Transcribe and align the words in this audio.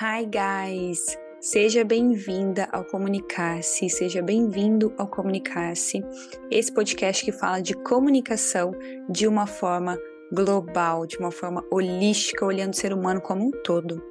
Hi, 0.00 0.26
guys! 0.26 1.16
Seja 1.40 1.84
bem-vinda 1.84 2.68
ao 2.72 2.84
Comunicar-se, 2.84 3.88
seja 3.88 4.20
bem-vindo 4.20 4.92
ao 4.98 5.06
Comunicar-se, 5.06 6.02
esse 6.50 6.74
podcast 6.74 7.24
que 7.24 7.30
fala 7.30 7.60
de 7.60 7.74
comunicação 7.74 8.72
de 9.08 9.28
uma 9.28 9.46
forma 9.46 9.96
global, 10.32 11.06
de 11.06 11.16
uma 11.16 11.30
forma 11.30 11.64
holística, 11.70 12.44
olhando 12.44 12.72
o 12.72 12.76
ser 12.76 12.92
humano 12.92 13.20
como 13.20 13.46
um 13.46 13.50
todo. 13.62 14.02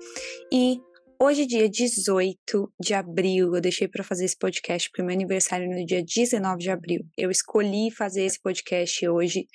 E 0.49 0.79
hoje, 1.21 1.45
dia 1.45 1.67
18 1.67 2.71
de 2.79 2.93
abril, 2.93 3.53
eu 3.53 3.59
deixei 3.59 3.89
para 3.89 4.05
fazer 4.05 4.23
esse 4.23 4.37
podcast 4.37 4.89
porque 4.89 5.03
meu 5.03 5.13
aniversário 5.13 5.69
é 5.69 5.81
no 5.81 5.85
dia 5.85 6.01
19 6.01 6.59
de 6.59 6.69
abril. 6.69 7.01
Eu 7.17 7.29
escolhi 7.29 7.91
fazer 7.91 8.23
esse 8.23 8.41
podcast 8.41 9.05
hoje 9.05 9.47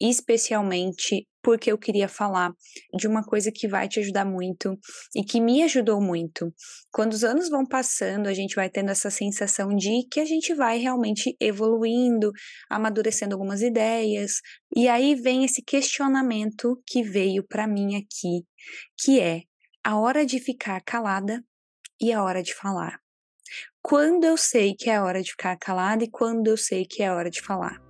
especialmente 0.00 1.26
porque 1.46 1.70
eu 1.70 1.78
queria 1.78 2.08
falar 2.08 2.50
de 2.98 3.06
uma 3.06 3.22
coisa 3.22 3.52
que 3.54 3.68
vai 3.68 3.86
te 3.88 4.00
ajudar 4.00 4.24
muito 4.24 4.76
e 5.14 5.22
que 5.22 5.40
me 5.40 5.62
ajudou 5.62 6.00
muito. 6.00 6.52
Quando 6.90 7.12
os 7.12 7.22
anos 7.22 7.48
vão 7.48 7.64
passando, 7.64 8.26
a 8.26 8.34
gente 8.34 8.56
vai 8.56 8.68
tendo 8.68 8.90
essa 8.90 9.10
sensação 9.10 9.68
de 9.68 10.04
que 10.10 10.18
a 10.18 10.24
gente 10.24 10.52
vai 10.54 10.78
realmente 10.78 11.36
evoluindo, 11.40 12.32
amadurecendo 12.68 13.36
algumas 13.36 13.62
ideias, 13.62 14.40
e 14.74 14.88
aí 14.88 15.14
vem 15.14 15.44
esse 15.44 15.62
questionamento 15.62 16.82
que 16.84 17.04
veio 17.04 17.46
para 17.46 17.68
mim 17.68 17.94
aqui, 17.94 18.44
que 18.98 19.20
é 19.20 19.42
a 19.84 19.96
hora 19.96 20.26
de 20.26 20.40
ficar 20.40 20.80
calada 20.80 21.44
e 22.00 22.12
a 22.12 22.24
hora 22.24 22.42
de 22.42 22.52
falar. 22.54 22.98
Quando 23.80 24.24
eu 24.24 24.36
sei 24.36 24.74
que 24.74 24.90
é 24.90 24.96
a 24.96 25.04
hora 25.04 25.22
de 25.22 25.30
ficar 25.30 25.56
calada 25.56 26.02
e 26.02 26.10
quando 26.10 26.48
eu 26.48 26.56
sei 26.56 26.84
que 26.84 27.04
é 27.04 27.06
a 27.06 27.14
hora 27.14 27.30
de 27.30 27.40
falar. 27.40 27.85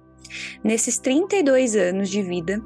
Nesses 0.62 0.98
32 0.98 1.76
anos 1.76 2.08
de 2.08 2.22
vida, 2.22 2.62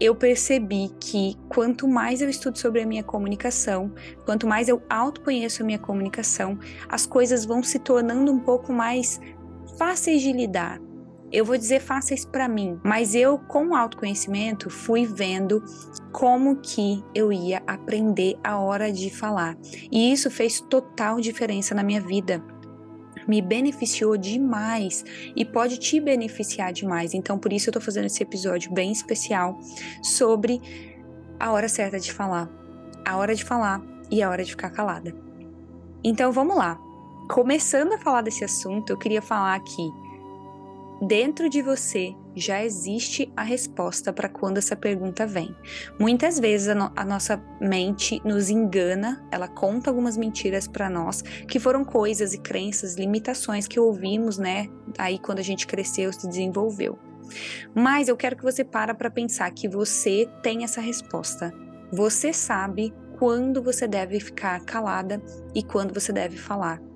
eu 0.00 0.14
percebi 0.14 0.90
que 1.00 1.36
quanto 1.48 1.88
mais 1.88 2.20
eu 2.20 2.28
estudo 2.28 2.58
sobre 2.58 2.82
a 2.82 2.86
minha 2.86 3.02
comunicação, 3.02 3.92
quanto 4.24 4.46
mais 4.46 4.68
eu 4.68 4.82
autoconheço 4.88 5.62
a 5.62 5.66
minha 5.66 5.78
comunicação, 5.78 6.58
as 6.88 7.04
coisas 7.04 7.44
vão 7.44 7.62
se 7.62 7.78
tornando 7.78 8.30
um 8.30 8.38
pouco 8.38 8.72
mais 8.72 9.20
fáceis 9.76 10.22
de 10.22 10.32
lidar. 10.32 10.80
Eu 11.30 11.44
vou 11.44 11.58
dizer 11.58 11.80
fáceis 11.80 12.24
para 12.24 12.48
mim, 12.48 12.80
mas 12.82 13.14
eu 13.14 13.38
com 13.38 13.68
o 13.68 13.74
autoconhecimento 13.74 14.70
fui 14.70 15.04
vendo 15.04 15.62
como 16.10 16.56
que 16.56 17.04
eu 17.14 17.30
ia 17.30 17.62
aprender 17.66 18.38
a 18.42 18.58
hora 18.58 18.90
de 18.90 19.10
falar. 19.10 19.56
E 19.92 20.10
isso 20.10 20.30
fez 20.30 20.60
total 20.60 21.20
diferença 21.20 21.74
na 21.74 21.82
minha 21.82 22.00
vida 22.00 22.42
me 23.28 23.42
beneficiou 23.42 24.16
demais 24.16 25.04
e 25.36 25.44
pode 25.44 25.78
te 25.78 26.00
beneficiar 26.00 26.72
demais. 26.72 27.12
Então, 27.12 27.38
por 27.38 27.52
isso 27.52 27.68
eu 27.68 27.72
tô 27.74 27.80
fazendo 27.80 28.06
esse 28.06 28.22
episódio 28.22 28.72
bem 28.72 28.90
especial 28.90 29.60
sobre 30.02 30.60
a 31.38 31.52
hora 31.52 31.68
certa 31.68 32.00
de 32.00 32.10
falar, 32.10 32.50
a 33.04 33.16
hora 33.18 33.34
de 33.34 33.44
falar 33.44 33.82
e 34.10 34.22
a 34.22 34.30
hora 34.30 34.42
de 34.42 34.50
ficar 34.50 34.70
calada. 34.70 35.14
Então, 36.02 36.32
vamos 36.32 36.56
lá. 36.56 36.80
Começando 37.30 37.92
a 37.92 37.98
falar 37.98 38.22
desse 38.22 38.42
assunto, 38.42 38.90
eu 38.90 38.96
queria 38.96 39.20
falar 39.20 39.60
que 39.60 39.90
dentro 41.02 41.50
de 41.50 41.60
você 41.60 42.14
já 42.38 42.62
existe 42.62 43.32
a 43.36 43.42
resposta 43.42 44.12
para 44.12 44.28
quando 44.28 44.58
essa 44.58 44.76
pergunta 44.76 45.26
vem. 45.26 45.54
Muitas 45.98 46.38
vezes 46.38 46.68
a, 46.68 46.74
no 46.74 46.92
a, 46.94 47.04
nossa 47.04 47.42
mente 47.60 48.20
nos 48.24 48.50
engana, 48.50 49.26
ela 49.30 49.48
conta 49.48 49.90
algumas 49.90 50.16
mentiras 50.16 50.66
para 50.66 50.88
nós, 50.88 51.22
que 51.22 51.58
foram 51.58 51.84
coisas 51.84 52.32
e 52.34 52.38
crenças, 52.38 52.96
limitações 52.96 53.66
que 53.66 53.80
ouvimos, 53.80 54.38
né, 54.38 54.68
aí 54.96 55.18
quando 55.18 55.38
a 55.38 55.42
gente 55.42 55.66
cresceu, 55.66 56.12
se 56.12 56.26
desenvolveu. 56.26 56.98
Mas 57.74 58.08
eu 58.08 58.16
quero 58.16 58.36
que 58.36 58.42
você 58.42 58.64
para 58.64 58.94
para 58.94 59.10
pensar 59.10 59.50
que 59.50 59.68
você 59.68 60.28
tem 60.42 60.64
essa 60.64 60.80
resposta. 60.80 61.52
Você 61.92 62.32
sabe 62.32 62.92
quando 63.18 63.62
você 63.62 63.86
deve 63.86 64.20
ficar 64.20 64.64
calada 64.64 65.22
e 65.54 65.62
quando 65.62 65.92
você 65.92 66.12
deve 66.12 66.36
falar. 66.36 66.87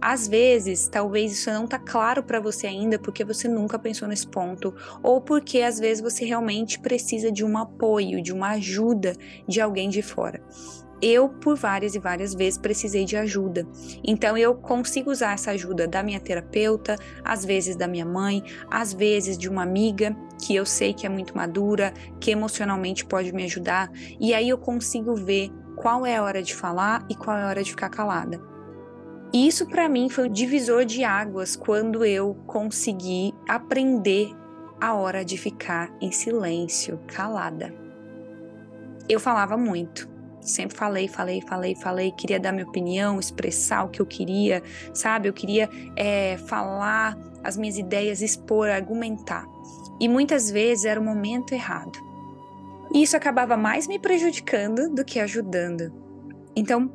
Às 0.00 0.26
vezes, 0.26 0.88
talvez 0.88 1.32
isso 1.32 1.50
não 1.50 1.66
tá 1.66 1.78
claro 1.78 2.22
para 2.22 2.40
você 2.40 2.66
ainda 2.66 2.98
porque 2.98 3.24
você 3.24 3.46
nunca 3.46 3.78
pensou 3.78 4.08
nesse 4.08 4.26
ponto, 4.26 4.74
ou 5.02 5.20
porque 5.20 5.60
às 5.60 5.78
vezes 5.78 6.02
você 6.02 6.24
realmente 6.24 6.78
precisa 6.78 7.30
de 7.30 7.44
um 7.44 7.58
apoio, 7.58 8.22
de 8.22 8.32
uma 8.32 8.50
ajuda 8.50 9.14
de 9.46 9.60
alguém 9.60 9.90
de 9.90 10.00
fora. 10.00 10.42
Eu, 11.02 11.30
por 11.30 11.56
várias 11.56 11.94
e 11.94 11.98
várias 11.98 12.34
vezes, 12.34 12.58
precisei 12.58 13.06
de 13.06 13.16
ajuda. 13.16 13.66
Então, 14.04 14.36
eu 14.36 14.54
consigo 14.54 15.10
usar 15.10 15.32
essa 15.32 15.52
ajuda 15.52 15.88
da 15.88 16.02
minha 16.02 16.20
terapeuta, 16.20 16.96
às 17.24 17.42
vezes 17.42 17.74
da 17.74 17.88
minha 17.88 18.04
mãe, 18.04 18.42
às 18.70 18.92
vezes 18.92 19.38
de 19.38 19.48
uma 19.48 19.62
amiga 19.62 20.14
que 20.44 20.54
eu 20.54 20.66
sei 20.66 20.92
que 20.92 21.06
é 21.06 21.08
muito 21.08 21.34
madura, 21.34 21.94
que 22.20 22.30
emocionalmente 22.30 23.06
pode 23.06 23.32
me 23.32 23.44
ajudar, 23.44 23.90
e 24.20 24.34
aí 24.34 24.50
eu 24.50 24.58
consigo 24.58 25.14
ver 25.14 25.50
qual 25.74 26.04
é 26.04 26.16
a 26.16 26.22
hora 26.22 26.42
de 26.42 26.54
falar 26.54 27.06
e 27.08 27.14
qual 27.14 27.36
é 27.36 27.44
a 27.44 27.48
hora 27.48 27.62
de 27.62 27.70
ficar 27.70 27.88
calada. 27.88 28.49
E 29.32 29.46
isso 29.46 29.66
para 29.66 29.88
mim 29.88 30.08
foi 30.08 30.28
um 30.28 30.32
divisor 30.32 30.84
de 30.84 31.04
águas 31.04 31.54
quando 31.54 32.04
eu 32.04 32.34
consegui 32.46 33.32
aprender 33.48 34.34
a 34.80 34.94
hora 34.94 35.24
de 35.24 35.36
ficar 35.38 35.92
em 36.00 36.10
silêncio, 36.10 36.98
calada. 37.06 37.72
Eu 39.08 39.20
falava 39.20 39.56
muito, 39.56 40.08
sempre 40.40 40.76
falei, 40.76 41.06
falei, 41.06 41.40
falei, 41.42 41.76
falei, 41.76 42.12
queria 42.12 42.40
dar 42.40 42.52
minha 42.52 42.66
opinião, 42.66 43.20
expressar 43.20 43.84
o 43.84 43.88
que 43.88 44.00
eu 44.00 44.06
queria, 44.06 44.62
sabe? 44.92 45.28
Eu 45.28 45.32
queria 45.32 45.68
é, 45.96 46.36
falar 46.48 47.16
as 47.44 47.56
minhas 47.56 47.78
ideias, 47.78 48.22
expor, 48.22 48.68
argumentar. 48.68 49.46
E 50.00 50.08
muitas 50.08 50.50
vezes 50.50 50.84
era 50.86 50.98
o 50.98 51.04
momento 51.04 51.52
errado. 51.52 51.98
E 52.92 53.02
isso 53.02 53.16
acabava 53.16 53.56
mais 53.56 53.86
me 53.86 53.98
prejudicando 53.98 54.92
do 54.92 55.04
que 55.04 55.20
ajudando. 55.20 55.92
Então, 56.56 56.90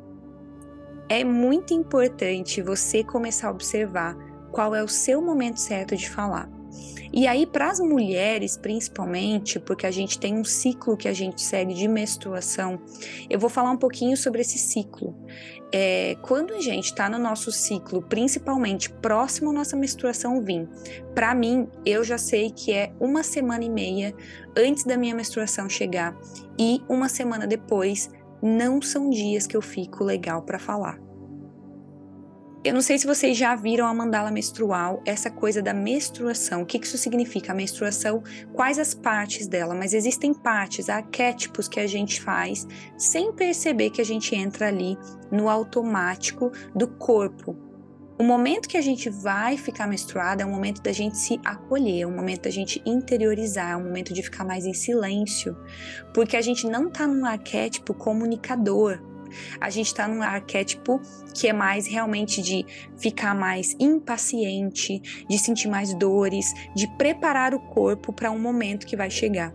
é 1.08 1.24
muito 1.24 1.72
importante 1.72 2.62
você 2.62 3.02
começar 3.04 3.48
a 3.48 3.50
observar 3.50 4.16
qual 4.50 4.74
é 4.74 4.82
o 4.82 4.88
seu 4.88 5.20
momento 5.20 5.60
certo 5.60 5.96
de 5.96 6.08
falar. 6.08 6.48
E 7.12 7.26
aí, 7.26 7.46
para 7.46 7.70
as 7.70 7.80
mulheres, 7.80 8.56
principalmente, 8.56 9.58
porque 9.58 9.86
a 9.86 9.90
gente 9.90 10.18
tem 10.18 10.36
um 10.36 10.44
ciclo 10.44 10.96
que 10.96 11.08
a 11.08 11.12
gente 11.12 11.40
segue 11.40 11.72
de 11.72 11.88
menstruação, 11.88 12.80
eu 13.30 13.38
vou 13.38 13.48
falar 13.48 13.70
um 13.70 13.76
pouquinho 13.76 14.16
sobre 14.16 14.40
esse 14.40 14.58
ciclo. 14.58 15.14
É, 15.72 16.16
quando 16.22 16.54
a 16.54 16.60
gente 16.60 16.86
está 16.86 17.08
no 17.08 17.18
nosso 17.18 17.50
ciclo, 17.50 18.02
principalmente 18.02 18.90
próximo 18.90 19.50
à 19.50 19.52
nossa 19.52 19.76
menstruação 19.76 20.42
vir, 20.42 20.68
para 21.14 21.34
mim, 21.34 21.68
eu 21.84 22.04
já 22.04 22.18
sei 22.18 22.50
que 22.50 22.72
é 22.72 22.92
uma 23.00 23.22
semana 23.22 23.64
e 23.64 23.70
meia 23.70 24.14
antes 24.56 24.84
da 24.84 24.96
minha 24.96 25.14
menstruação 25.14 25.68
chegar 25.68 26.16
e 26.58 26.82
uma 26.88 27.08
semana 27.08 27.46
depois 27.46 28.10
não 28.42 28.80
são 28.80 29.10
dias 29.10 29.46
que 29.46 29.56
eu 29.56 29.62
fico 29.62 30.04
legal 30.04 30.42
para 30.42 30.58
falar. 30.58 30.98
Eu 32.66 32.74
não 32.74 32.82
sei 32.82 32.98
se 32.98 33.06
vocês 33.06 33.36
já 33.36 33.54
viram 33.54 33.86
a 33.86 33.94
mandala 33.94 34.28
menstrual, 34.28 35.00
essa 35.06 35.30
coisa 35.30 35.62
da 35.62 35.72
menstruação. 35.72 36.62
O 36.62 36.66
que 36.66 36.78
isso 36.78 36.98
significa? 36.98 37.52
A 37.52 37.54
menstruação, 37.54 38.24
quais 38.52 38.80
as 38.80 38.92
partes 38.92 39.46
dela? 39.46 39.72
Mas 39.72 39.94
existem 39.94 40.34
partes, 40.34 40.88
arquétipos 40.88 41.68
que 41.68 41.78
a 41.78 41.86
gente 41.86 42.20
faz 42.20 42.66
sem 42.98 43.32
perceber 43.32 43.90
que 43.90 44.00
a 44.00 44.04
gente 44.04 44.34
entra 44.34 44.66
ali 44.66 44.98
no 45.30 45.48
automático 45.48 46.50
do 46.74 46.88
corpo. 46.88 47.65
O 48.18 48.24
momento 48.24 48.66
que 48.66 48.78
a 48.78 48.80
gente 48.80 49.10
vai 49.10 49.58
ficar 49.58 49.86
menstruada 49.86 50.42
é 50.42 50.46
o 50.46 50.48
momento 50.48 50.80
da 50.80 50.90
gente 50.90 51.18
se 51.18 51.38
acolher, 51.44 52.00
é 52.00 52.06
o 52.06 52.10
momento 52.10 52.44
da 52.44 52.50
gente 52.50 52.80
interiorizar, 52.86 53.72
é 53.72 53.76
o 53.76 53.84
momento 53.84 54.14
de 54.14 54.22
ficar 54.22 54.42
mais 54.42 54.64
em 54.64 54.72
silêncio, 54.72 55.54
porque 56.14 56.34
a 56.34 56.40
gente 56.40 56.66
não 56.66 56.88
tá 56.88 57.06
num 57.06 57.26
arquétipo 57.26 57.92
comunicador. 57.92 58.98
A 59.60 59.68
gente 59.68 59.88
está 59.88 60.08
num 60.08 60.22
arquétipo 60.22 60.98
que 61.34 61.46
é 61.46 61.52
mais 61.52 61.86
realmente 61.86 62.40
de 62.40 62.64
ficar 62.96 63.34
mais 63.34 63.76
impaciente, 63.78 65.26
de 65.28 65.38
sentir 65.38 65.68
mais 65.68 65.92
dores, 65.92 66.54
de 66.74 66.86
preparar 66.96 67.54
o 67.54 67.60
corpo 67.60 68.14
para 68.14 68.30
um 68.30 68.38
momento 68.38 68.86
que 68.86 68.96
vai 68.96 69.10
chegar. 69.10 69.52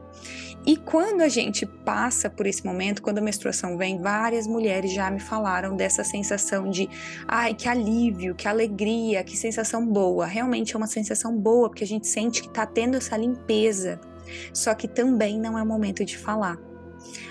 E 0.66 0.78
quando 0.78 1.22
a 1.22 1.28
gente 1.28 1.66
passa 1.66 2.30
por 2.30 2.46
esse 2.46 2.64
momento, 2.64 3.02
quando 3.02 3.18
a 3.18 3.22
menstruação 3.22 3.78
vem, 3.78 4.00
várias 4.00 4.46
mulheres 4.46 4.94
já 4.94 5.10
me 5.10 5.20
falaram 5.20 5.76
dessa 5.76 6.04
sensação 6.04 6.70
de 6.70 6.88
ai, 7.28 7.56
que 7.56 7.68
alívio, 7.68 8.36
que 8.36 8.48
alegria, 8.48 9.24
que 9.24 9.36
sensação 9.36 9.86
boa. 9.86 10.26
Realmente 10.26 10.76
é 10.76 10.78
uma 10.78 10.88
sensação 10.88 11.36
boa, 11.36 11.68
porque 11.68 11.84
a 11.84 11.88
gente 11.88 12.08
sente 12.08 12.44
que 12.44 12.48
está 12.48 12.66
tendo 12.66 12.98
essa 12.98 13.18
limpeza. 13.18 14.00
Só 14.54 14.76
que 14.76 14.88
também 14.88 15.40
não 15.40 15.58
é 15.58 15.64
o 15.64 15.66
momento 15.66 16.06
de 16.06 16.16
falar. 16.18 16.60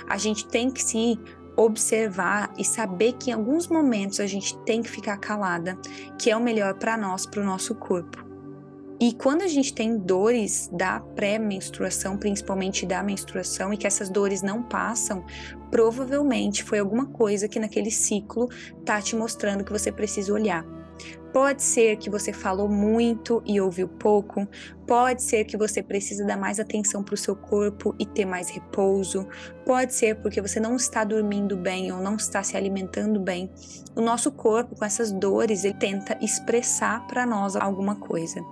A 0.08 0.18
gente 0.18 0.46
tem 0.48 0.68
que 0.68 0.82
se 0.82 1.18
observar 1.56 2.52
e 2.58 2.64
saber 2.64 3.12
que 3.12 3.30
em 3.30 3.34
alguns 3.34 3.68
momentos 3.68 4.18
a 4.18 4.26
gente 4.26 4.58
tem 4.64 4.82
que 4.82 4.90
ficar 4.90 5.18
calada, 5.18 5.78
que 6.18 6.30
é 6.30 6.36
o 6.36 6.42
melhor 6.42 6.74
para 6.74 6.96
nós, 6.96 7.26
para 7.26 7.40
o 7.40 7.44
nosso 7.44 7.76
corpo. 7.76 8.29
E 9.00 9.14
quando 9.14 9.40
a 9.40 9.48
gente 9.48 9.72
tem 9.72 9.96
dores 9.96 10.68
da 10.70 11.00
pré-menstruação, 11.00 12.18
principalmente 12.18 12.84
da 12.84 13.02
menstruação, 13.02 13.72
e 13.72 13.76
que 13.78 13.86
essas 13.86 14.10
dores 14.10 14.42
não 14.42 14.62
passam, 14.62 15.24
provavelmente 15.70 16.62
foi 16.62 16.80
alguma 16.80 17.06
coisa 17.06 17.48
que 17.48 17.58
naquele 17.58 17.90
ciclo 17.90 18.46
tá 18.84 19.00
te 19.00 19.16
mostrando 19.16 19.64
que 19.64 19.72
você 19.72 19.90
precisa 19.90 20.30
olhar. 20.34 20.66
Pode 21.32 21.62
ser 21.62 21.96
que 21.96 22.10
você 22.10 22.30
falou 22.30 22.68
muito 22.68 23.42
e 23.46 23.58
ouviu 23.58 23.88
pouco. 23.88 24.46
Pode 24.86 25.22
ser 25.22 25.44
que 25.44 25.56
você 25.56 25.82
precisa 25.82 26.26
dar 26.26 26.36
mais 26.36 26.60
atenção 26.60 27.02
para 27.02 27.14
o 27.14 27.16
seu 27.16 27.34
corpo 27.34 27.94
e 27.98 28.04
ter 28.04 28.26
mais 28.26 28.50
repouso. 28.50 29.26
Pode 29.64 29.94
ser 29.94 30.16
porque 30.16 30.42
você 30.42 30.60
não 30.60 30.76
está 30.76 31.04
dormindo 31.04 31.56
bem 31.56 31.90
ou 31.90 32.02
não 32.02 32.16
está 32.16 32.42
se 32.42 32.54
alimentando 32.54 33.18
bem. 33.18 33.50
O 33.96 34.02
nosso 34.02 34.30
corpo, 34.30 34.76
com 34.76 34.84
essas 34.84 35.10
dores, 35.10 35.64
ele 35.64 35.72
tenta 35.72 36.18
expressar 36.20 37.06
para 37.06 37.24
nós 37.24 37.56
alguma 37.56 37.96
coisa. 37.96 38.44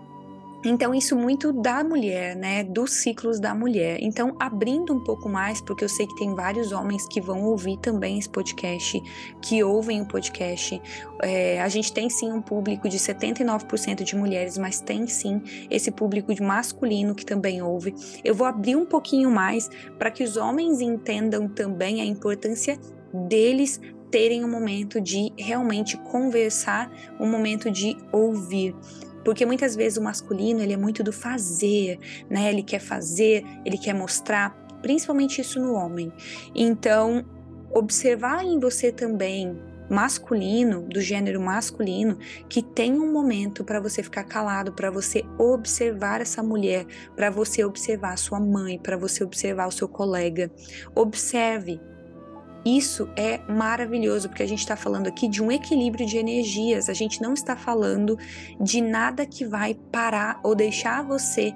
Então, 0.64 0.92
isso 0.92 1.14
muito 1.14 1.52
da 1.52 1.84
mulher, 1.84 2.34
né? 2.34 2.64
Dos 2.64 2.92
ciclos 2.94 3.38
da 3.38 3.54
mulher. 3.54 3.98
Então, 4.00 4.34
abrindo 4.40 4.92
um 4.92 4.98
pouco 5.02 5.28
mais, 5.28 5.60
porque 5.60 5.84
eu 5.84 5.88
sei 5.88 6.06
que 6.06 6.16
tem 6.16 6.34
vários 6.34 6.72
homens 6.72 7.06
que 7.06 7.20
vão 7.20 7.44
ouvir 7.44 7.78
também 7.78 8.18
esse 8.18 8.28
podcast, 8.28 9.00
que 9.40 9.62
ouvem 9.62 10.00
o 10.00 10.06
podcast. 10.06 10.80
É, 11.22 11.60
a 11.62 11.68
gente 11.68 11.92
tem 11.92 12.10
sim 12.10 12.32
um 12.32 12.42
público 12.42 12.88
de 12.88 12.98
79% 12.98 14.02
de 14.02 14.16
mulheres, 14.16 14.58
mas 14.58 14.80
tem 14.80 15.06
sim 15.06 15.40
esse 15.70 15.92
público 15.92 16.34
de 16.34 16.42
masculino 16.42 17.14
que 17.14 17.24
também 17.24 17.62
ouve. 17.62 17.94
Eu 18.24 18.34
vou 18.34 18.46
abrir 18.46 18.74
um 18.74 18.84
pouquinho 18.84 19.30
mais 19.30 19.70
para 19.96 20.10
que 20.10 20.24
os 20.24 20.36
homens 20.36 20.80
entendam 20.80 21.48
também 21.48 22.00
a 22.00 22.04
importância 22.04 22.76
deles 23.12 23.80
terem 24.10 24.44
um 24.44 24.50
momento 24.50 25.00
de 25.00 25.32
realmente 25.36 25.96
conversar, 25.96 26.90
um 27.20 27.30
momento 27.30 27.70
de 27.70 27.96
ouvir. 28.12 28.74
Porque 29.24 29.44
muitas 29.44 29.76
vezes 29.76 29.98
o 29.98 30.02
masculino, 30.02 30.60
ele 30.60 30.72
é 30.72 30.76
muito 30.76 31.02
do 31.02 31.12
fazer, 31.12 31.98
né? 32.28 32.50
Ele 32.50 32.62
quer 32.62 32.80
fazer, 32.80 33.44
ele 33.64 33.78
quer 33.78 33.94
mostrar, 33.94 34.50
principalmente 34.80 35.40
isso 35.40 35.60
no 35.60 35.74
homem. 35.74 36.12
Então, 36.54 37.24
observar 37.70 38.44
em 38.44 38.58
você 38.58 38.90
também 38.90 39.56
masculino, 39.88 40.82
do 40.82 41.00
gênero 41.00 41.40
masculino, 41.40 42.18
que 42.48 42.62
tem 42.62 42.92
um 42.92 43.10
momento 43.10 43.64
para 43.64 43.80
você 43.80 44.02
ficar 44.02 44.24
calado, 44.24 44.72
para 44.72 44.90
você 44.90 45.24
observar 45.38 46.20
essa 46.20 46.42
mulher, 46.42 46.84
para 47.16 47.30
você 47.30 47.64
observar 47.64 48.18
sua 48.18 48.38
mãe, 48.38 48.78
para 48.78 48.96
você 48.96 49.24
observar 49.24 49.66
o 49.66 49.72
seu 49.72 49.88
colega. 49.88 50.50
Observe, 50.94 51.80
isso 52.76 53.08
é 53.16 53.38
maravilhoso, 53.50 54.28
porque 54.28 54.42
a 54.42 54.48
gente 54.48 54.60
está 54.60 54.76
falando 54.76 55.06
aqui 55.06 55.28
de 55.28 55.42
um 55.42 55.50
equilíbrio 55.50 56.06
de 56.06 56.18
energias, 56.18 56.88
a 56.88 56.92
gente 56.92 57.22
não 57.22 57.32
está 57.32 57.56
falando 57.56 58.18
de 58.60 58.80
nada 58.80 59.24
que 59.24 59.44
vai 59.46 59.74
parar 59.74 60.40
ou 60.42 60.54
deixar 60.54 61.02
você 61.02 61.54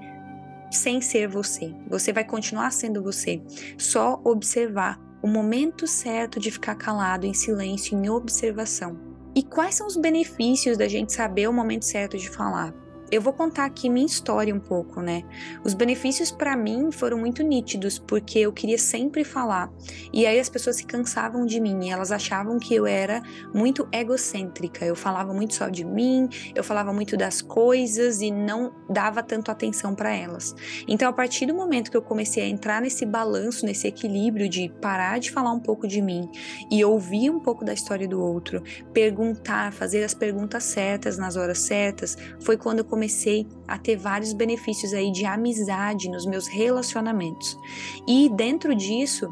sem 0.70 1.00
ser 1.00 1.28
você. 1.28 1.74
Você 1.88 2.12
vai 2.12 2.24
continuar 2.24 2.70
sendo 2.72 3.02
você, 3.02 3.42
só 3.76 4.20
observar 4.24 4.98
o 5.22 5.28
momento 5.28 5.86
certo 5.86 6.40
de 6.40 6.50
ficar 6.50 6.74
calado, 6.74 7.26
em 7.26 7.34
silêncio, 7.34 7.96
em 7.96 8.08
observação. 8.08 8.98
E 9.34 9.42
quais 9.42 9.74
são 9.74 9.86
os 9.86 9.96
benefícios 9.96 10.76
da 10.76 10.88
gente 10.88 11.12
saber 11.12 11.48
o 11.48 11.52
momento 11.52 11.84
certo 11.84 12.18
de 12.18 12.28
falar? 12.28 12.74
Eu 13.12 13.20
vou 13.20 13.34
contar 13.34 13.66
aqui 13.66 13.90
minha 13.90 14.06
história 14.06 14.54
um 14.54 14.58
pouco, 14.58 15.02
né? 15.02 15.22
Os 15.62 15.74
benefícios 15.74 16.30
para 16.30 16.56
mim 16.56 16.90
foram 16.90 17.18
muito 17.18 17.42
nítidos, 17.42 17.98
porque 17.98 18.38
eu 18.38 18.50
queria 18.54 18.78
sempre 18.78 19.22
falar. 19.22 19.70
E 20.10 20.26
aí 20.26 20.40
as 20.40 20.48
pessoas 20.48 20.76
se 20.76 20.86
cansavam 20.86 21.44
de 21.44 21.60
mim, 21.60 21.90
elas 21.90 22.10
achavam 22.10 22.58
que 22.58 22.74
eu 22.74 22.86
era 22.86 23.22
muito 23.52 23.86
egocêntrica. 23.92 24.86
Eu 24.86 24.96
falava 24.96 25.34
muito 25.34 25.54
só 25.54 25.68
de 25.68 25.84
mim, 25.84 26.26
eu 26.54 26.64
falava 26.64 26.90
muito 26.90 27.14
das 27.14 27.42
coisas 27.42 28.22
e 28.22 28.30
não 28.30 28.72
dava 28.88 29.22
tanto 29.22 29.50
atenção 29.50 29.94
para 29.94 30.16
elas. 30.16 30.54
Então, 30.88 31.10
a 31.10 31.12
partir 31.12 31.44
do 31.44 31.54
momento 31.54 31.90
que 31.90 31.96
eu 31.98 32.02
comecei 32.02 32.44
a 32.44 32.48
entrar 32.48 32.80
nesse 32.80 33.04
balanço, 33.04 33.66
nesse 33.66 33.86
equilíbrio 33.86 34.48
de 34.48 34.72
parar 34.80 35.20
de 35.20 35.30
falar 35.30 35.52
um 35.52 35.60
pouco 35.60 35.86
de 35.86 36.00
mim 36.00 36.30
e 36.70 36.82
ouvir 36.82 37.28
um 37.28 37.40
pouco 37.40 37.62
da 37.62 37.74
história 37.74 38.08
do 38.08 38.22
outro, 38.22 38.62
perguntar, 38.94 39.70
fazer 39.70 40.02
as 40.02 40.14
perguntas 40.14 40.64
certas 40.64 41.18
nas 41.18 41.36
horas 41.36 41.58
certas, 41.58 42.16
foi 42.40 42.56
quando 42.56 42.78
eu 42.78 42.84
comecei 42.86 43.01
comecei 43.02 43.48
a 43.66 43.76
ter 43.76 43.96
vários 43.96 44.32
benefícios 44.32 44.94
aí 44.94 45.10
de 45.10 45.24
amizade 45.24 46.08
nos 46.08 46.24
meus 46.24 46.46
relacionamentos. 46.46 47.58
E 48.06 48.30
dentro 48.30 48.76
disso, 48.76 49.28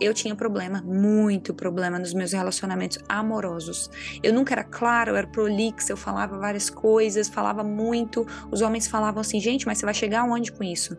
eu 0.00 0.12
tinha 0.12 0.34
problema, 0.34 0.82
muito 0.82 1.54
problema 1.54 2.00
nos 2.00 2.12
meus 2.12 2.32
relacionamentos 2.32 2.98
amorosos. 3.08 3.88
Eu 4.24 4.32
nunca 4.32 4.54
era 4.54 4.64
clara, 4.64 5.12
eu 5.12 5.16
era 5.16 5.28
prolixa, 5.28 5.92
eu 5.92 5.96
falava 5.96 6.36
várias 6.36 6.68
coisas, 6.68 7.28
falava 7.28 7.62
muito. 7.62 8.26
Os 8.50 8.60
homens 8.60 8.88
falavam 8.88 9.20
assim, 9.20 9.38
gente, 9.38 9.66
mas 9.66 9.78
você 9.78 9.84
vai 9.84 9.94
chegar 9.94 10.22
aonde 10.22 10.50
com 10.50 10.64
isso? 10.64 10.96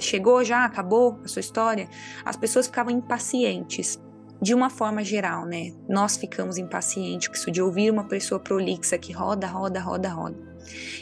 Chegou 0.00 0.42
já? 0.42 0.64
Acabou 0.64 1.20
a 1.24 1.28
sua 1.28 1.38
história? 1.38 1.88
As 2.24 2.36
pessoas 2.36 2.66
ficavam 2.66 2.92
impacientes 2.92 3.96
de 4.42 4.54
uma 4.54 4.70
forma 4.70 5.04
geral, 5.04 5.46
né? 5.46 5.72
Nós 5.88 6.16
ficamos 6.16 6.58
impacientes 6.58 7.28
com 7.28 7.34
isso 7.34 7.50
de 7.52 7.62
ouvir 7.62 7.92
uma 7.92 8.08
pessoa 8.08 8.40
prolixa 8.40 8.98
que 8.98 9.12
roda, 9.12 9.46
roda, 9.46 9.78
roda, 9.78 10.08
roda. 10.08 10.49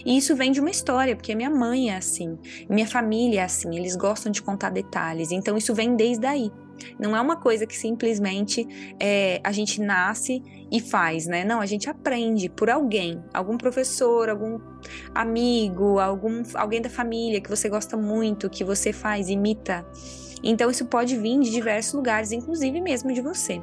E 0.04 0.16
isso 0.16 0.34
vem 0.36 0.52
de 0.52 0.60
uma 0.60 0.70
história, 0.70 1.14
porque 1.14 1.34
minha 1.34 1.50
mãe 1.50 1.90
é 1.90 1.96
assim, 1.96 2.38
minha 2.68 2.86
família 2.86 3.40
é 3.40 3.44
assim, 3.44 3.76
eles 3.76 3.96
gostam 3.96 4.30
de 4.30 4.42
contar 4.42 4.70
detalhes, 4.70 5.30
então 5.30 5.56
isso 5.56 5.74
vem 5.74 5.96
desde 5.96 6.26
aí. 6.26 6.50
Não 6.98 7.16
é 7.16 7.20
uma 7.20 7.36
coisa 7.36 7.66
que 7.66 7.76
simplesmente 7.76 8.66
é, 9.00 9.40
a 9.42 9.52
gente 9.52 9.80
nasce 9.80 10.42
e 10.70 10.80
faz, 10.80 11.26
né? 11.26 11.44
Não, 11.44 11.60
a 11.60 11.66
gente 11.66 11.88
aprende 11.88 12.48
por 12.48 12.70
alguém, 12.70 13.22
algum 13.32 13.56
professor, 13.56 14.28
algum 14.28 14.60
amigo, 15.14 15.98
algum 15.98 16.42
alguém 16.54 16.80
da 16.80 16.90
família 16.90 17.40
que 17.40 17.50
você 17.50 17.68
gosta 17.68 17.96
muito, 17.96 18.48
que 18.48 18.62
você 18.62 18.92
faz, 18.92 19.28
imita. 19.28 19.84
Então, 20.42 20.70
isso 20.70 20.86
pode 20.86 21.16
vir 21.16 21.40
de 21.40 21.50
diversos 21.50 21.94
lugares, 21.94 22.30
inclusive 22.30 22.80
mesmo 22.80 23.12
de 23.12 23.20
você. 23.20 23.60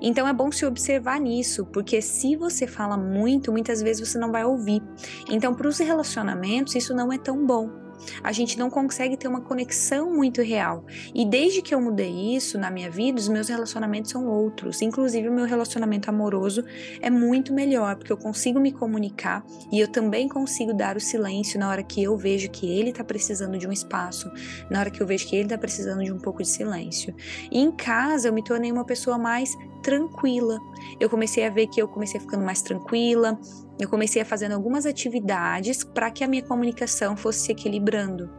Então, 0.00 0.26
é 0.26 0.32
bom 0.32 0.50
se 0.50 0.64
observar 0.66 1.20
nisso, 1.20 1.64
porque 1.66 2.00
se 2.00 2.36
você 2.36 2.66
fala 2.66 2.96
muito, 2.96 3.52
muitas 3.52 3.82
vezes 3.82 4.08
você 4.08 4.18
não 4.18 4.32
vai 4.32 4.44
ouvir. 4.44 4.82
Então, 5.28 5.54
para 5.54 5.68
os 5.68 5.78
relacionamentos, 5.78 6.74
isso 6.74 6.94
não 6.94 7.12
é 7.12 7.18
tão 7.18 7.46
bom 7.46 7.82
a 8.22 8.32
gente 8.32 8.58
não 8.58 8.70
consegue 8.70 9.16
ter 9.16 9.28
uma 9.28 9.40
conexão 9.40 10.12
muito 10.12 10.42
real. 10.42 10.84
E 11.14 11.24
desde 11.24 11.62
que 11.62 11.74
eu 11.74 11.80
mudei 11.80 12.34
isso 12.36 12.58
na 12.58 12.70
minha 12.70 12.90
vida, 12.90 13.18
os 13.18 13.28
meus 13.28 13.48
relacionamentos 13.48 14.10
são 14.10 14.26
outros. 14.26 14.82
Inclusive, 14.82 15.28
o 15.28 15.32
meu 15.32 15.46
relacionamento 15.46 16.08
amoroso 16.08 16.64
é 17.00 17.10
muito 17.10 17.52
melhor, 17.52 17.96
porque 17.96 18.12
eu 18.12 18.16
consigo 18.16 18.60
me 18.60 18.72
comunicar 18.72 19.44
e 19.70 19.80
eu 19.80 19.88
também 19.88 20.28
consigo 20.28 20.72
dar 20.72 20.96
o 20.96 21.00
silêncio 21.00 21.58
na 21.58 21.68
hora 21.68 21.82
que 21.82 22.02
eu 22.02 22.16
vejo 22.16 22.50
que 22.50 22.66
ele 22.66 22.90
está 22.90 23.04
precisando 23.04 23.58
de 23.58 23.66
um 23.66 23.72
espaço, 23.72 24.30
na 24.70 24.80
hora 24.80 24.90
que 24.90 25.02
eu 25.02 25.06
vejo 25.06 25.26
que 25.26 25.36
ele 25.36 25.44
está 25.44 25.58
precisando 25.58 26.04
de 26.04 26.12
um 26.12 26.18
pouco 26.18 26.42
de 26.42 26.48
silêncio. 26.48 27.14
E 27.50 27.58
em 27.58 27.70
casa, 27.70 28.28
eu 28.28 28.32
me 28.32 28.42
tornei 28.42 28.72
uma 28.72 28.84
pessoa 28.84 29.18
mais 29.18 29.56
tranquila. 29.82 30.58
Eu 30.98 31.10
comecei 31.10 31.44
a 31.44 31.50
ver 31.50 31.66
que 31.66 31.82
eu 31.82 31.88
comecei 31.88 32.20
ficando 32.20 32.44
mais 32.44 32.62
tranquila, 32.62 33.38
eu 33.82 33.88
comecei 33.88 34.22
a 34.22 34.24
fazendo 34.24 34.52
algumas 34.52 34.86
atividades 34.86 35.82
para 35.82 36.10
que 36.10 36.22
a 36.22 36.28
minha 36.28 36.42
comunicação 36.42 37.16
fosse 37.16 37.40
se 37.40 37.52
equilibrando. 37.52 38.30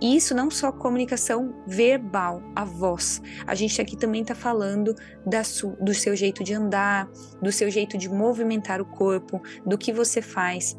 E 0.00 0.16
isso 0.16 0.34
não 0.34 0.50
só 0.50 0.70
comunicação 0.70 1.54
verbal, 1.66 2.42
a 2.54 2.64
voz. 2.64 3.22
A 3.46 3.54
gente 3.54 3.80
aqui 3.80 3.96
também 3.96 4.22
está 4.22 4.34
falando 4.34 4.94
da 5.26 5.42
do 5.80 5.94
seu 5.94 6.14
jeito 6.14 6.44
de 6.44 6.54
andar, 6.54 7.08
do 7.40 7.50
seu 7.50 7.70
jeito 7.70 7.96
de 7.96 8.08
movimentar 8.08 8.80
o 8.80 8.84
corpo, 8.84 9.40
do 9.64 9.78
que 9.78 9.92
você 9.92 10.20
faz. 10.20 10.76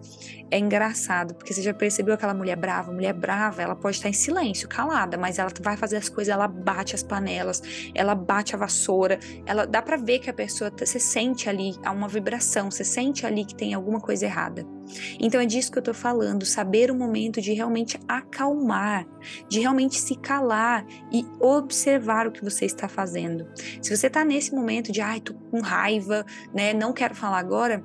É 0.52 0.60
engraçado, 0.60 1.34
porque 1.34 1.52
você 1.52 1.64
já 1.64 1.74
percebeu 1.74 2.14
aquela 2.14 2.34
mulher 2.34 2.56
brava? 2.56 2.92
Mulher 2.92 3.14
brava, 3.14 3.62
ela 3.62 3.76
pode 3.76 3.98
estar 3.98 4.10
em 4.10 4.14
silêncio, 4.14 4.70
calada, 4.70 5.18
mas 5.18 5.40
ela 5.40 5.50
vai 5.62 5.76
fazer 5.76 5.98
as 5.98 6.10
coisas, 6.10 6.32
ela 6.32 6.48
bate 6.48 6.94
as 6.94 7.02
panelas, 7.02 7.62
ela 7.96 8.14
bate 8.14 8.54
a 8.54 8.58
vassoura, 8.58 9.18
ela 9.48 9.66
dá 9.66 9.82
para 9.82 9.98
ver 9.98 10.20
que 10.20 10.30
a 10.30 10.34
pessoa, 10.34 10.72
você 10.78 11.00
sente 11.00 11.50
ali 11.50 11.76
há 11.84 11.92
uma 11.92 12.08
vibração, 12.08 12.70
você 12.70 12.84
sente 12.84 13.26
ali 13.26 13.46
que 13.46 13.56
tem 13.56 13.74
alguma 13.74 14.00
coisa 14.04 14.26
errada. 14.26 14.66
Então 15.20 15.42
é 15.42 15.46
disso 15.46 15.72
que 15.72 15.80
eu 15.80 15.84
tô 15.84 15.94
falando, 15.94 16.46
saber 16.46 16.92
o 16.92 16.96
momento 16.96 17.42
de 17.42 17.54
realmente 17.54 17.98
acalmar, 18.08 19.08
de 19.50 19.60
realmente 19.60 20.00
se 20.00 20.16
calar 20.16 20.86
e 21.12 21.26
observar 21.40 22.28
o 22.28 22.32
que 22.32 22.44
você 22.44 22.66
está 22.66 22.88
fazendo. 22.88 23.48
Se 23.82 23.96
você 23.96 24.10
tá 24.10 24.24
nesse 24.24 24.54
momento 24.54 24.92
de, 24.92 25.02
ai, 25.02 25.20
tô 25.20 25.34
com 25.34 25.62
raiva, 25.62 26.26
né, 26.54 26.74
não 26.74 26.94
quero 26.94 27.16
falar 27.16 27.40
agora, 27.40 27.84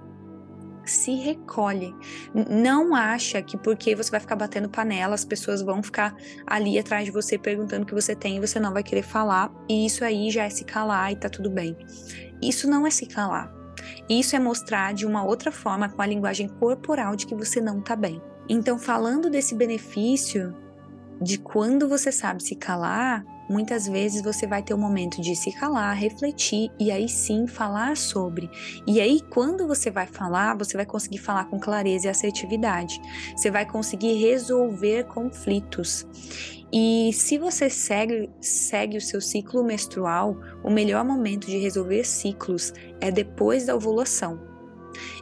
se 0.84 1.14
recolhe. 1.14 1.94
Não 2.34 2.94
acha 2.94 3.42
que 3.42 3.56
porque 3.56 3.94
você 3.94 4.10
vai 4.10 4.20
ficar 4.20 4.36
batendo 4.36 4.68
panela, 4.68 5.14
as 5.14 5.24
pessoas 5.24 5.62
vão 5.62 5.82
ficar 5.82 6.16
ali 6.46 6.78
atrás 6.78 7.04
de 7.04 7.10
você 7.10 7.38
perguntando 7.38 7.82
o 7.82 7.86
que 7.86 7.94
você 7.94 8.16
tem 8.16 8.36
e 8.36 8.40
você 8.40 8.58
não 8.58 8.72
vai 8.72 8.82
querer 8.82 9.02
falar, 9.02 9.52
e 9.68 9.86
isso 9.86 10.04
aí 10.04 10.30
já 10.30 10.44
é 10.44 10.50
se 10.50 10.64
calar 10.64 11.12
e 11.12 11.16
tá 11.16 11.28
tudo 11.28 11.50
bem. 11.50 11.76
Isso 12.42 12.68
não 12.68 12.86
é 12.86 12.90
se 12.90 13.06
calar. 13.06 13.57
Isso 14.08 14.34
é 14.34 14.38
mostrar 14.38 14.94
de 14.94 15.06
uma 15.06 15.22
outra 15.24 15.52
forma, 15.52 15.88
com 15.88 16.02
a 16.02 16.06
linguagem 16.06 16.48
corporal, 16.48 17.16
de 17.16 17.26
que 17.26 17.34
você 17.34 17.60
não 17.60 17.80
tá 17.80 17.94
bem. 17.94 18.20
Então, 18.48 18.78
falando 18.78 19.28
desse 19.28 19.54
benefício 19.54 20.54
de 21.20 21.38
quando 21.38 21.88
você 21.88 22.10
sabe 22.12 22.42
se 22.42 22.54
calar, 22.54 23.24
muitas 23.48 23.86
vezes 23.86 24.22
você 24.22 24.46
vai 24.46 24.62
ter 24.62 24.74
o 24.74 24.76
um 24.76 24.80
momento 24.80 25.20
de 25.20 25.34
se 25.34 25.52
calar, 25.52 25.96
refletir 25.96 26.70
e 26.78 26.90
aí 26.90 27.08
sim 27.08 27.46
falar 27.46 27.96
sobre. 27.96 28.50
E 28.86 29.00
aí, 29.00 29.20
quando 29.30 29.66
você 29.66 29.90
vai 29.90 30.06
falar, 30.06 30.56
você 30.56 30.76
vai 30.76 30.86
conseguir 30.86 31.18
falar 31.18 31.46
com 31.46 31.58
clareza 31.58 32.06
e 32.06 32.10
assertividade. 32.10 33.00
Você 33.36 33.50
vai 33.50 33.66
conseguir 33.66 34.14
resolver 34.14 35.04
conflitos. 35.04 36.06
E 36.72 37.10
se 37.14 37.38
você 37.38 37.70
segue, 37.70 38.28
segue 38.40 38.98
o 38.98 39.00
seu 39.00 39.20
ciclo 39.20 39.64
menstrual, 39.64 40.36
o 40.62 40.70
melhor 40.70 41.02
momento 41.04 41.46
de 41.46 41.56
resolver 41.58 42.04
ciclos 42.04 42.74
é 43.00 43.10
depois 43.10 43.66
da 43.66 43.74
ovulação. 43.74 44.46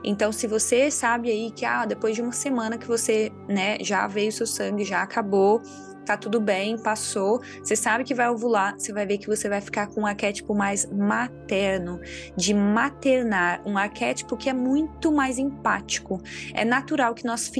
Então, 0.03 0.33
se 0.33 0.47
você 0.47 0.91
sabe 0.91 1.31
aí 1.31 1.51
que 1.51 1.65
ah, 1.65 1.85
depois 1.85 2.15
de 2.15 2.23
uma 2.23 2.33
semana 2.33 2.79
que 2.79 2.87
você, 2.87 3.31
né, 3.49 3.79
já 3.81 4.07
veio 4.07 4.33
seu 4.33 4.47
sangue, 4.47 4.85
já 4.85 5.03
acabou, 5.03 5.61
tá 6.07 6.17
tudo 6.17 6.41
bem, 6.41 6.79
passou, 6.79 7.43
você 7.63 7.75
sabe 7.75 8.05
que 8.05 8.15
vai 8.15 8.31
ovular, 8.31 8.79
você 8.79 8.93
vai 8.93 9.05
ver 9.05 9.19
que 9.19 9.27
você 9.27 9.49
vai 9.49 9.61
ficar 9.61 9.89
com 9.89 10.03
um 10.03 10.07
arquétipo 10.07 10.55
mais 10.55 10.87
materno, 10.87 12.01
de 12.37 12.55
maternar, 12.55 13.61
um 13.67 13.77
arquétipo 13.77 14.37
que 14.37 14.49
é 14.49 14.53
muito 14.53 15.11
mais 15.11 15.39
empático. 15.39 16.23
É 16.55 16.65
natural 16.65 17.13
que 17.13 17.27
nós 17.27 17.51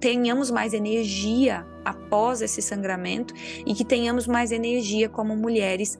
tenhamos 0.00 0.50
mais 0.50 0.72
energia 0.72 1.66
após 1.84 2.40
esse 2.40 2.62
sangramento 2.62 3.34
e 3.66 3.74
que 3.74 3.84
tenhamos 3.84 4.26
mais 4.26 4.52
energia 4.52 5.08
como 5.08 5.36
mulheres, 5.36 5.98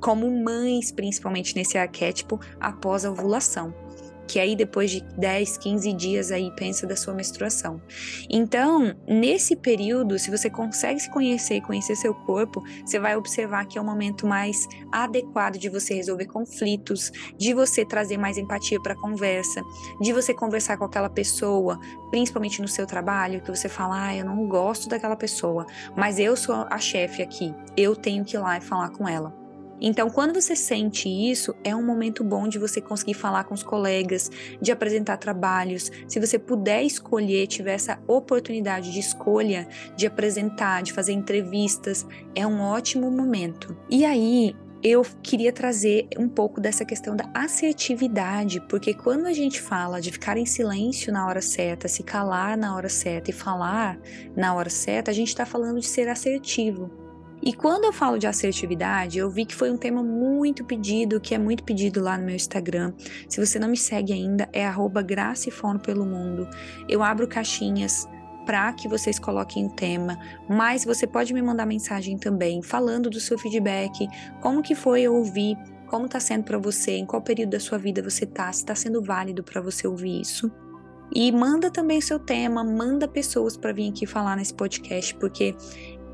como 0.00 0.30
mães, 0.30 0.90
principalmente 0.90 1.54
nesse 1.54 1.76
arquétipo, 1.76 2.40
após 2.58 3.04
a 3.04 3.10
ovulação 3.10 3.74
que 4.30 4.38
aí 4.38 4.54
depois 4.54 4.92
de 4.92 5.00
10, 5.18 5.58
15 5.58 5.92
dias 5.92 6.30
aí 6.30 6.52
pensa 6.54 6.86
da 6.86 6.94
sua 6.94 7.12
menstruação. 7.12 7.82
Então, 8.30 8.94
nesse 9.08 9.56
período, 9.56 10.20
se 10.20 10.30
você 10.30 10.48
consegue 10.48 11.00
se 11.00 11.10
conhecer 11.10 11.56
e 11.56 11.60
conhecer 11.60 11.96
seu 11.96 12.14
corpo, 12.14 12.62
você 12.86 13.00
vai 13.00 13.16
observar 13.16 13.66
que 13.66 13.76
é 13.76 13.80
o 13.80 13.84
momento 13.84 14.28
mais 14.28 14.68
adequado 14.92 15.58
de 15.58 15.68
você 15.68 15.94
resolver 15.94 16.26
conflitos, 16.26 17.10
de 17.36 17.52
você 17.52 17.84
trazer 17.84 18.18
mais 18.18 18.38
empatia 18.38 18.80
para 18.80 18.92
a 18.92 19.00
conversa, 19.00 19.60
de 20.00 20.12
você 20.12 20.32
conversar 20.32 20.76
com 20.76 20.84
aquela 20.84 21.10
pessoa, 21.10 21.80
principalmente 22.10 22.62
no 22.62 22.68
seu 22.68 22.86
trabalho, 22.86 23.42
que 23.42 23.50
você 23.50 23.68
fala: 23.68 24.06
"Ah, 24.06 24.16
eu 24.16 24.24
não 24.24 24.46
gosto 24.46 24.88
daquela 24.88 25.16
pessoa, 25.16 25.66
mas 25.96 26.20
eu 26.20 26.36
sou 26.36 26.54
a 26.70 26.78
chefe 26.78 27.20
aqui, 27.20 27.52
eu 27.76 27.96
tenho 27.96 28.24
que 28.24 28.36
ir 28.36 28.40
lá 28.40 28.58
e 28.58 28.60
falar 28.60 28.90
com 28.90 29.08
ela". 29.08 29.39
Então, 29.80 30.10
quando 30.10 30.34
você 30.34 30.54
sente 30.54 31.08
isso, 31.08 31.54
é 31.64 31.74
um 31.74 31.84
momento 31.84 32.22
bom 32.22 32.46
de 32.46 32.58
você 32.58 32.80
conseguir 32.80 33.14
falar 33.14 33.44
com 33.44 33.54
os 33.54 33.62
colegas, 33.62 34.30
de 34.60 34.70
apresentar 34.70 35.16
trabalhos. 35.16 35.90
Se 36.06 36.20
você 36.20 36.38
puder 36.38 36.82
escolher, 36.82 37.46
tiver 37.46 37.74
essa 37.74 37.98
oportunidade 38.06 38.92
de 38.92 39.00
escolha, 39.00 39.66
de 39.96 40.06
apresentar, 40.06 40.82
de 40.82 40.92
fazer 40.92 41.12
entrevistas, 41.12 42.06
é 42.34 42.46
um 42.46 42.60
ótimo 42.60 43.10
momento. 43.10 43.76
E 43.88 44.04
aí, 44.04 44.54
eu 44.82 45.04
queria 45.22 45.52
trazer 45.52 46.08
um 46.18 46.28
pouco 46.28 46.60
dessa 46.60 46.84
questão 46.86 47.14
da 47.14 47.30
assertividade, 47.34 48.60
porque 48.62 48.94
quando 48.94 49.26
a 49.26 49.32
gente 49.32 49.60
fala 49.60 50.00
de 50.00 50.10
ficar 50.10 50.38
em 50.38 50.46
silêncio 50.46 51.12
na 51.12 51.26
hora 51.26 51.42
certa, 51.42 51.86
se 51.86 52.02
calar 52.02 52.56
na 52.56 52.74
hora 52.74 52.88
certa 52.88 53.30
e 53.30 53.34
falar 53.34 53.98
na 54.34 54.54
hora 54.54 54.70
certa, 54.70 55.10
a 55.10 55.14
gente 55.14 55.28
está 55.28 55.44
falando 55.44 55.80
de 55.80 55.86
ser 55.86 56.08
assertivo. 56.08 56.99
E 57.42 57.54
quando 57.54 57.84
eu 57.84 57.92
falo 57.92 58.18
de 58.18 58.26
assertividade, 58.26 59.18
eu 59.18 59.30
vi 59.30 59.46
que 59.46 59.54
foi 59.54 59.70
um 59.70 59.76
tema 59.76 60.02
muito 60.02 60.64
pedido, 60.64 61.20
que 61.20 61.34
é 61.34 61.38
muito 61.38 61.64
pedido 61.64 62.00
lá 62.00 62.18
no 62.18 62.24
meu 62.24 62.36
Instagram. 62.36 62.92
Se 63.28 63.44
você 63.44 63.58
não 63.58 63.68
me 63.68 63.76
segue 63.76 64.12
ainda, 64.12 64.48
é 64.52 64.66
arroba 64.66 65.04
pelo 65.82 66.04
mundo. 66.04 66.46
Eu 66.88 67.02
abro 67.02 67.26
caixinhas 67.26 68.06
para 68.44 68.72
que 68.72 68.88
vocês 68.88 69.18
coloquem 69.18 69.66
o 69.66 69.70
tema, 69.70 70.18
mas 70.48 70.84
você 70.84 71.06
pode 71.06 71.32
me 71.32 71.40
mandar 71.40 71.66
mensagem 71.66 72.18
também, 72.18 72.62
falando 72.62 73.08
do 73.08 73.20
seu 73.20 73.38
feedback, 73.38 74.08
como 74.40 74.62
que 74.62 74.74
foi 74.74 75.02
eu 75.02 75.14
ouvir, 75.14 75.56
como 75.86 76.06
está 76.06 76.20
sendo 76.20 76.44
para 76.44 76.58
você, 76.58 76.92
em 76.92 77.06
qual 77.06 77.22
período 77.22 77.50
da 77.50 77.60
sua 77.60 77.78
vida 77.78 78.02
você 78.02 78.24
está, 78.24 78.52
se 78.52 78.60
está 78.60 78.74
sendo 78.74 79.02
válido 79.02 79.42
para 79.42 79.60
você 79.60 79.86
ouvir 79.86 80.20
isso. 80.20 80.50
E 81.12 81.32
manda 81.32 81.70
também 81.70 82.00
seu 82.00 82.18
tema, 82.18 82.62
manda 82.62 83.08
pessoas 83.08 83.56
para 83.56 83.72
vir 83.72 83.90
aqui 83.90 84.06
falar 84.06 84.36
nesse 84.36 84.54
podcast, 84.54 85.14
porque 85.16 85.56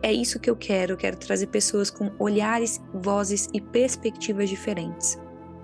é 0.06 0.12
isso 0.12 0.38
que 0.38 0.48
eu 0.48 0.54
quero, 0.54 0.92
eu 0.92 0.96
quero 0.96 1.16
trazer 1.16 1.48
pessoas 1.48 1.90
com 1.90 2.12
olhares, 2.16 2.80
vozes 2.94 3.48
e 3.52 3.60
perspectivas 3.60 4.48
diferentes. 4.48 5.18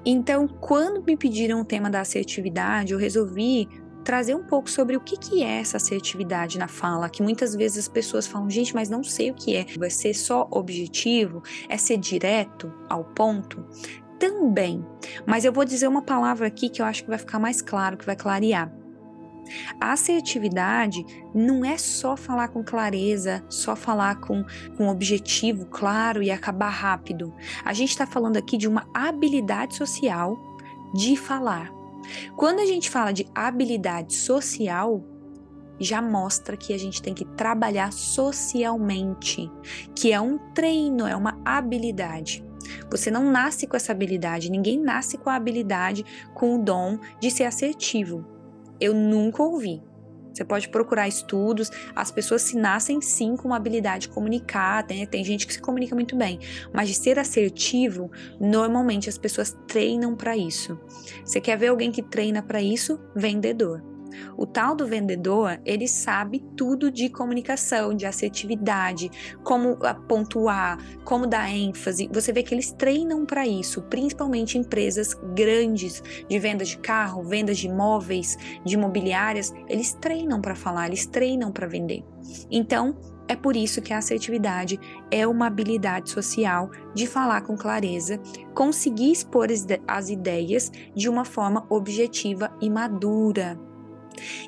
Então, 0.04 0.48
quando 0.48 1.00
me 1.04 1.16
pediram 1.16 1.60
o 1.60 1.64
tema 1.64 1.88
da 1.88 2.00
assertividade, 2.00 2.92
eu 2.92 2.98
resolvi 2.98 3.68
trazer 4.02 4.34
um 4.34 4.42
pouco 4.42 4.68
sobre 4.68 4.96
o 4.96 5.00
que, 5.00 5.16
que 5.16 5.44
é 5.44 5.60
essa 5.60 5.76
assertividade 5.76 6.58
na 6.58 6.66
fala, 6.66 7.08
que 7.08 7.22
muitas 7.22 7.54
vezes 7.54 7.78
as 7.78 7.88
pessoas 7.88 8.26
falam, 8.26 8.50
gente, 8.50 8.74
mas 8.74 8.90
não 8.90 9.04
sei 9.04 9.30
o 9.30 9.34
que 9.34 9.54
é. 9.54 9.64
Vai 9.78 9.90
ser 9.90 10.12
só 10.12 10.48
objetivo? 10.50 11.40
É 11.68 11.76
ser 11.76 11.98
direto 11.98 12.74
ao 12.88 13.04
ponto? 13.04 13.64
Também. 14.18 14.84
Mas 15.24 15.44
eu 15.44 15.52
vou 15.52 15.64
dizer 15.64 15.86
uma 15.86 16.02
palavra 16.02 16.48
aqui 16.48 16.68
que 16.68 16.82
eu 16.82 16.86
acho 16.86 17.04
que 17.04 17.10
vai 17.10 17.18
ficar 17.18 17.38
mais 17.38 17.62
claro, 17.62 17.96
que 17.96 18.04
vai 18.04 18.16
clarear. 18.16 18.81
A 19.80 19.92
assertividade 19.92 21.04
não 21.34 21.64
é 21.64 21.76
só 21.76 22.16
falar 22.16 22.48
com 22.48 22.62
clareza, 22.62 23.44
só 23.48 23.74
falar 23.76 24.20
com, 24.20 24.44
com 24.76 24.88
objetivo 24.88 25.66
claro 25.66 26.22
e 26.22 26.30
acabar 26.30 26.70
rápido. 26.70 27.34
A 27.64 27.72
gente 27.72 27.90
está 27.90 28.06
falando 28.06 28.36
aqui 28.36 28.56
de 28.56 28.68
uma 28.68 28.86
habilidade 28.94 29.74
social 29.74 30.36
de 30.94 31.16
falar. 31.16 31.72
Quando 32.36 32.60
a 32.60 32.66
gente 32.66 32.90
fala 32.90 33.12
de 33.12 33.26
habilidade 33.34 34.14
social, 34.14 35.04
já 35.78 36.00
mostra 36.00 36.56
que 36.56 36.72
a 36.72 36.78
gente 36.78 37.02
tem 37.02 37.14
que 37.14 37.24
trabalhar 37.24 37.92
socialmente, 37.92 39.50
que 39.94 40.12
é 40.12 40.20
um 40.20 40.38
treino, 40.54 41.06
é 41.06 41.16
uma 41.16 41.40
habilidade. 41.44 42.44
Você 42.90 43.10
não 43.10 43.30
nasce 43.30 43.66
com 43.66 43.76
essa 43.76 43.92
habilidade, 43.92 44.50
ninguém 44.50 44.78
nasce 44.78 45.18
com 45.18 45.28
a 45.28 45.34
habilidade, 45.34 46.04
com 46.34 46.54
o 46.54 46.62
dom 46.62 46.98
de 47.20 47.30
ser 47.30 47.44
assertivo. 47.44 48.31
Eu 48.82 48.92
nunca 48.92 49.40
ouvi. 49.40 49.80
Você 50.34 50.44
pode 50.44 50.68
procurar 50.70 51.06
estudos, 51.06 51.70
as 51.94 52.10
pessoas 52.10 52.42
se 52.42 52.56
nascem 52.56 53.00
sim 53.00 53.36
com 53.36 53.48
uma 53.48 53.56
habilidade 53.56 54.08
de 54.08 54.14
comunicar, 54.14 54.84
tem, 54.84 55.06
tem 55.06 55.22
gente 55.22 55.46
que 55.46 55.52
se 55.52 55.60
comunica 55.60 55.94
muito 55.94 56.16
bem, 56.16 56.40
mas 56.72 56.88
de 56.88 56.94
ser 56.94 57.18
assertivo, 57.18 58.10
normalmente 58.40 59.08
as 59.08 59.18
pessoas 59.18 59.56
treinam 59.68 60.16
para 60.16 60.36
isso. 60.36 60.80
Você 61.24 61.40
quer 61.40 61.58
ver 61.58 61.68
alguém 61.68 61.92
que 61.92 62.02
treina 62.02 62.42
para 62.42 62.62
isso? 62.62 62.98
Vendedor. 63.14 63.91
O 64.36 64.46
tal 64.46 64.74
do 64.74 64.86
vendedor, 64.86 65.60
ele 65.64 65.88
sabe 65.88 66.44
tudo 66.56 66.90
de 66.90 67.08
comunicação, 67.08 67.94
de 67.94 68.06
assertividade, 68.06 69.10
como 69.42 69.76
pontuar, 70.08 70.78
como 71.04 71.26
dar 71.26 71.50
ênfase. 71.50 72.08
Você 72.12 72.32
vê 72.32 72.42
que 72.42 72.54
eles 72.54 72.72
treinam 72.72 73.24
para 73.24 73.46
isso, 73.46 73.82
principalmente 73.82 74.58
empresas 74.58 75.14
grandes 75.34 76.02
de 76.28 76.38
venda 76.38 76.64
de 76.64 76.78
carro, 76.78 77.22
vendas 77.22 77.58
de 77.58 77.66
imóveis, 77.66 78.36
de 78.64 78.74
imobiliárias, 78.74 79.52
eles 79.68 79.94
treinam 79.94 80.40
para 80.40 80.54
falar, 80.54 80.86
eles 80.88 81.06
treinam 81.06 81.50
para 81.50 81.66
vender. 81.66 82.04
Então, 82.50 82.96
é 83.28 83.36
por 83.36 83.56
isso 83.56 83.80
que 83.80 83.92
a 83.92 83.98
assertividade 83.98 84.78
é 85.10 85.26
uma 85.26 85.46
habilidade 85.46 86.10
social 86.10 86.70
de 86.94 87.06
falar 87.06 87.40
com 87.42 87.56
clareza, 87.56 88.20
conseguir 88.54 89.12
expor 89.12 89.48
as 89.88 90.10
ideias 90.10 90.70
de 90.94 91.08
uma 91.08 91.24
forma 91.24 91.64
objetiva 91.70 92.54
e 92.60 92.68
madura. 92.68 93.58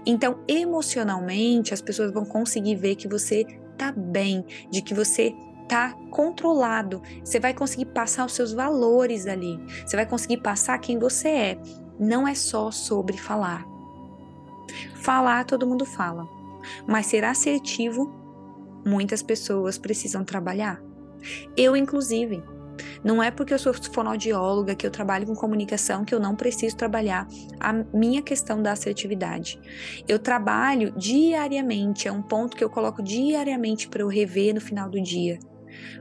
Então, 0.07 0.41
emocionalmente, 0.47 1.75
as 1.75 1.81
pessoas 1.81 2.13
vão 2.13 2.25
conseguir 2.25 2.77
ver 2.77 2.97
que 2.97 3.09
você 3.09 3.45
tá 3.77 3.93
bem, 3.93 4.45
de 4.71 4.83
que 4.83 4.95
você 4.95 5.35
tá 5.69 5.93
controlado. 6.11 7.03
Você 7.25 7.41
vai 7.41 7.55
conseguir 7.55 7.87
passar 7.87 8.27
os 8.27 8.33
seus 8.33 8.53
valores 8.53 9.27
ali. 9.27 9.59
Você 9.85 9.97
vai 9.97 10.07
conseguir 10.07 10.39
passar 10.39 10.79
quem 10.79 10.99
você 10.99 11.29
é. 11.29 11.59
Não 11.99 12.27
é 12.27 12.35
só 12.35 12.71
sobre 12.71 13.17
falar. 13.17 13.65
Falar 14.95 15.45
todo 15.45 15.67
mundo 15.67 15.85
fala, 15.85 16.27
mas 16.87 17.07
ser 17.07 17.25
assertivo, 17.25 18.11
muitas 18.87 19.23
pessoas 19.23 19.77
precisam 19.77 20.25
trabalhar. 20.25 20.83
Eu, 21.57 21.77
inclusive, 21.77 22.43
não 23.05 23.23
é 23.23 23.31
porque 23.31 23.53
eu 23.53 23.59
sou 23.59 23.75
fonoaudióloga, 23.75 24.75
que 24.75 24.87
eu 24.87 24.91
trabalho 24.91 25.27
com 25.27 25.35
comunicação, 25.35 26.05
que 26.05 26.15
eu 26.15 26.19
não 26.19 26.35
preciso 26.35 26.75
trabalhar 26.75 27.29
a 27.61 27.73
minha 27.73 28.23
questão 28.23 28.63
da 28.63 28.73
assertividade. 28.73 29.61
Eu 30.09 30.19
trabalho 30.19 30.91
diariamente, 30.97 32.09
é 32.09 32.13
um 32.13 32.23
ponto 32.23 32.57
que 32.57 32.65
eu 32.65 32.71
coloco 32.71 33.03
diariamente 33.03 33.89
para 33.89 34.01
eu 34.01 34.09
rever 34.09 34.55
no 34.55 34.61
final 34.61 34.89
do 34.89 35.01
dia. 35.03 35.39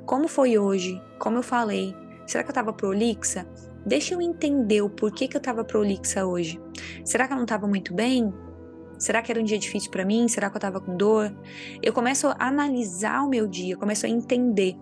Como 0.05 0.29
foi 0.29 0.57
hoje? 0.57 1.01
Como 1.19 1.37
eu 1.37 1.43
falei? 1.43 1.93
Será 2.25 2.41
que 2.43 2.49
eu 2.49 2.53
estava 2.53 2.71
prolixa? 2.71 3.45
Deixa 3.85 4.13
eu 4.13 4.21
entender 4.21 4.81
o 4.81 4.89
porquê 4.89 5.27
que 5.27 5.35
eu 5.35 5.39
estava 5.39 5.65
prolixa 5.65 6.25
hoje. 6.25 6.61
Será 7.03 7.27
que 7.27 7.33
eu 7.33 7.37
não 7.37 7.43
estava 7.43 7.67
muito 7.67 7.93
bem? 7.93 8.33
Será 8.97 9.21
que 9.21 9.29
era 9.29 9.41
um 9.41 9.43
dia 9.43 9.59
difícil 9.59 9.91
para 9.91 10.05
mim? 10.05 10.29
Será 10.29 10.49
que 10.49 10.55
eu 10.55 10.59
estava 10.59 10.79
com 10.79 10.95
dor? 10.95 11.35
Eu 11.81 11.91
começo 11.91 12.27
a 12.27 12.35
analisar 12.39 13.21
o 13.23 13.27
meu 13.27 13.45
dia, 13.45 13.75
começo 13.75 14.05
a 14.05 14.09
entender. 14.09 14.77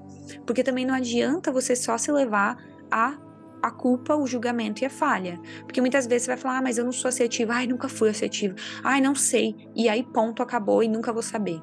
Porque 0.45 0.63
também 0.63 0.85
não 0.85 0.93
adianta 0.93 1.51
você 1.51 1.75
só 1.75 1.97
se 1.97 2.11
levar 2.11 2.57
a 2.89 3.17
a 3.61 3.69
culpa, 3.69 4.15
o 4.15 4.25
julgamento 4.25 4.81
e 4.81 4.85
a 4.85 4.89
falha. 4.89 5.39
Porque 5.61 5.79
muitas 5.79 6.07
vezes 6.07 6.23
você 6.23 6.31
vai 6.31 6.37
falar, 6.37 6.57
ah, 6.57 6.61
mas 6.61 6.77
eu 6.77 6.83
não 6.83 6.91
sou 6.91 7.09
assertiva, 7.09 7.53
ai, 7.53 7.67
nunca 7.67 7.87
fui 7.87 8.09
assertiva, 8.09 8.55
ai, 8.83 8.99
não 8.99 9.13
sei. 9.13 9.55
E 9.75 9.87
aí, 9.87 10.03
ponto, 10.03 10.41
acabou 10.41 10.81
e 10.81 10.87
nunca 10.87 11.13
vou 11.13 11.21
saber. 11.21 11.61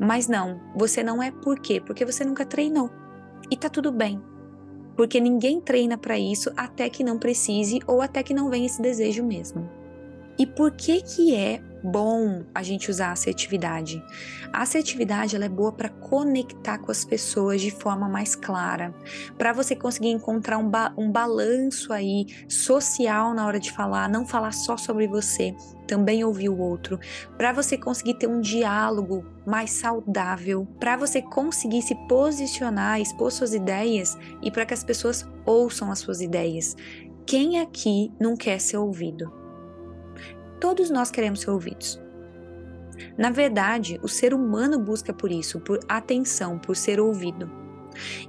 Mas 0.00 0.26
não, 0.26 0.60
você 0.74 1.02
não 1.02 1.22
é 1.22 1.30
por 1.30 1.60
quê? 1.60 1.80
Porque 1.80 2.04
você 2.04 2.24
nunca 2.24 2.44
treinou. 2.44 2.90
E 3.50 3.56
tá 3.56 3.68
tudo 3.68 3.92
bem. 3.92 4.20
Porque 4.96 5.20
ninguém 5.20 5.60
treina 5.60 5.96
para 5.96 6.18
isso 6.18 6.52
até 6.56 6.88
que 6.90 7.04
não 7.04 7.18
precise 7.18 7.78
ou 7.86 8.02
até 8.02 8.22
que 8.22 8.34
não 8.34 8.50
venha 8.50 8.66
esse 8.66 8.82
desejo 8.82 9.24
mesmo. 9.24 9.70
E 10.38 10.46
por 10.46 10.72
que 10.72 11.00
que 11.02 11.34
é 11.34 11.62
bom 11.82 12.44
a 12.54 12.62
gente 12.62 12.90
usar 12.90 13.08
a 13.08 13.12
assertividade. 13.12 14.02
A 14.52 14.62
assertividade 14.62 15.34
ela 15.34 15.44
é 15.44 15.48
boa 15.48 15.72
para 15.72 15.88
conectar 15.88 16.78
com 16.78 16.90
as 16.90 17.04
pessoas 17.04 17.60
de 17.60 17.70
forma 17.70 18.08
mais 18.08 18.34
clara, 18.34 18.94
para 19.36 19.52
você 19.52 19.74
conseguir 19.74 20.10
encontrar 20.10 20.58
um, 20.58 20.68
ba 20.68 20.92
um 20.96 21.10
balanço 21.10 21.92
aí 21.92 22.26
social 22.48 23.34
na 23.34 23.46
hora 23.46 23.58
de 23.58 23.72
falar, 23.72 24.08
não 24.08 24.26
falar 24.26 24.52
só 24.52 24.76
sobre 24.76 25.06
você, 25.06 25.54
também 25.86 26.24
ouvir 26.24 26.48
o 26.48 26.58
outro, 26.58 26.98
para 27.36 27.52
você 27.52 27.76
conseguir 27.76 28.14
ter 28.14 28.26
um 28.26 28.40
diálogo 28.40 29.24
mais 29.46 29.70
saudável, 29.72 30.66
para 30.78 30.96
você 30.96 31.20
conseguir 31.20 31.82
se 31.82 31.94
posicionar, 32.06 33.00
expor 33.00 33.32
suas 33.32 33.52
ideias 33.54 34.16
e 34.42 34.50
para 34.50 34.64
que 34.64 34.74
as 34.74 34.84
pessoas 34.84 35.28
ouçam 35.44 35.90
as 35.90 35.98
suas 35.98 36.20
ideias. 36.20 36.76
Quem 37.26 37.60
aqui 37.60 38.12
não 38.20 38.36
quer 38.36 38.60
ser 38.60 38.76
ouvido? 38.76 39.41
Todos 40.62 40.90
nós 40.90 41.10
queremos 41.10 41.40
ser 41.40 41.50
ouvidos. 41.50 42.00
Na 43.18 43.30
verdade, 43.30 43.98
o 44.00 44.06
ser 44.06 44.32
humano 44.32 44.78
busca 44.78 45.12
por 45.12 45.32
isso, 45.32 45.58
por 45.58 45.80
atenção, 45.88 46.56
por 46.56 46.76
ser 46.76 47.00
ouvido. 47.00 47.50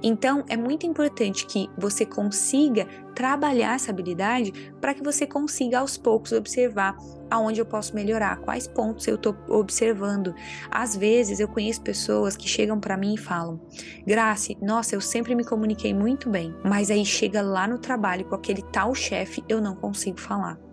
Então, 0.02 0.44
é 0.48 0.56
muito 0.56 0.84
importante 0.84 1.46
que 1.46 1.70
você 1.78 2.04
consiga 2.04 2.88
trabalhar 3.14 3.76
essa 3.76 3.92
habilidade 3.92 4.52
para 4.80 4.92
que 4.92 5.02
você 5.02 5.28
consiga 5.28 5.78
aos 5.78 5.96
poucos 5.96 6.32
observar 6.32 6.96
aonde 7.30 7.60
eu 7.60 7.66
posso 7.66 7.94
melhorar, 7.94 8.40
quais 8.40 8.66
pontos 8.66 9.06
eu 9.06 9.14
estou 9.14 9.36
observando. 9.48 10.34
Às 10.68 10.96
vezes, 10.96 11.38
eu 11.38 11.46
conheço 11.46 11.82
pessoas 11.82 12.36
que 12.36 12.48
chegam 12.48 12.80
para 12.80 12.96
mim 12.96 13.14
e 13.14 13.18
falam: 13.18 13.60
Grace, 14.04 14.58
nossa, 14.60 14.96
eu 14.96 15.00
sempre 15.00 15.36
me 15.36 15.44
comuniquei 15.44 15.94
muito 15.94 16.28
bem, 16.28 16.52
mas 16.64 16.90
aí 16.90 17.06
chega 17.06 17.40
lá 17.40 17.68
no 17.68 17.78
trabalho 17.78 18.24
com 18.24 18.34
aquele 18.34 18.62
tal 18.72 18.92
chefe, 18.92 19.44
eu 19.48 19.60
não 19.60 19.76
consigo 19.76 20.18
falar. 20.20 20.63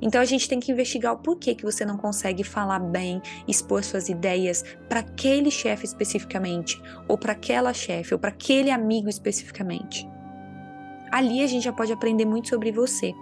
Então 0.00 0.20
a 0.20 0.24
gente 0.24 0.48
tem 0.48 0.60
que 0.60 0.72
investigar 0.72 1.12
o 1.12 1.18
porquê 1.18 1.54
que 1.54 1.64
você 1.64 1.84
não 1.84 1.96
consegue 1.96 2.44
falar 2.44 2.78
bem, 2.78 3.20
expor 3.46 3.84
suas 3.84 4.08
ideias 4.08 4.64
para 4.88 5.00
aquele 5.00 5.50
chefe 5.50 5.84
especificamente, 5.84 6.80
ou 7.08 7.16
para 7.16 7.32
aquela 7.32 7.72
chefe, 7.72 8.14
ou 8.14 8.20
para 8.20 8.30
aquele 8.30 8.70
amigo 8.70 9.08
especificamente. 9.08 10.08
Ali 11.12 11.42
a 11.42 11.46
gente 11.46 11.64
já 11.64 11.72
pode 11.72 11.92
aprender 11.92 12.24
muito 12.24 12.48
sobre 12.48 12.72
você. 12.72 13.12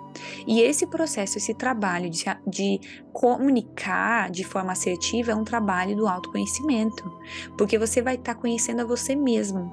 E 0.47 0.61
esse 0.61 0.87
processo, 0.87 1.39
esse 1.39 1.53
trabalho 1.53 2.09
de, 2.09 2.25
de 2.47 2.81
comunicar 3.13 4.31
de 4.31 4.45
forma 4.45 4.71
assertiva 4.71 5.33
é 5.33 5.35
um 5.35 5.43
trabalho 5.43 5.97
do 5.97 6.07
autoconhecimento, 6.07 7.13
porque 7.59 7.77
você 7.77 8.01
vai 8.01 8.15
estar 8.15 8.35
tá 8.35 8.41
conhecendo 8.41 8.83
a 8.83 8.85
você 8.85 9.17
mesmo. 9.17 9.73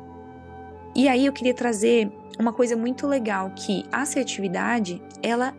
E 0.96 1.08
aí 1.08 1.28
eu 1.28 1.32
queria 1.32 1.54
trazer 1.54 2.12
uma 2.40 2.52
coisa 2.52 2.76
muito 2.76 3.06
legal 3.06 3.52
que 3.52 3.84
a 3.92 4.02
assertividade, 4.02 5.00
ela 5.22 5.54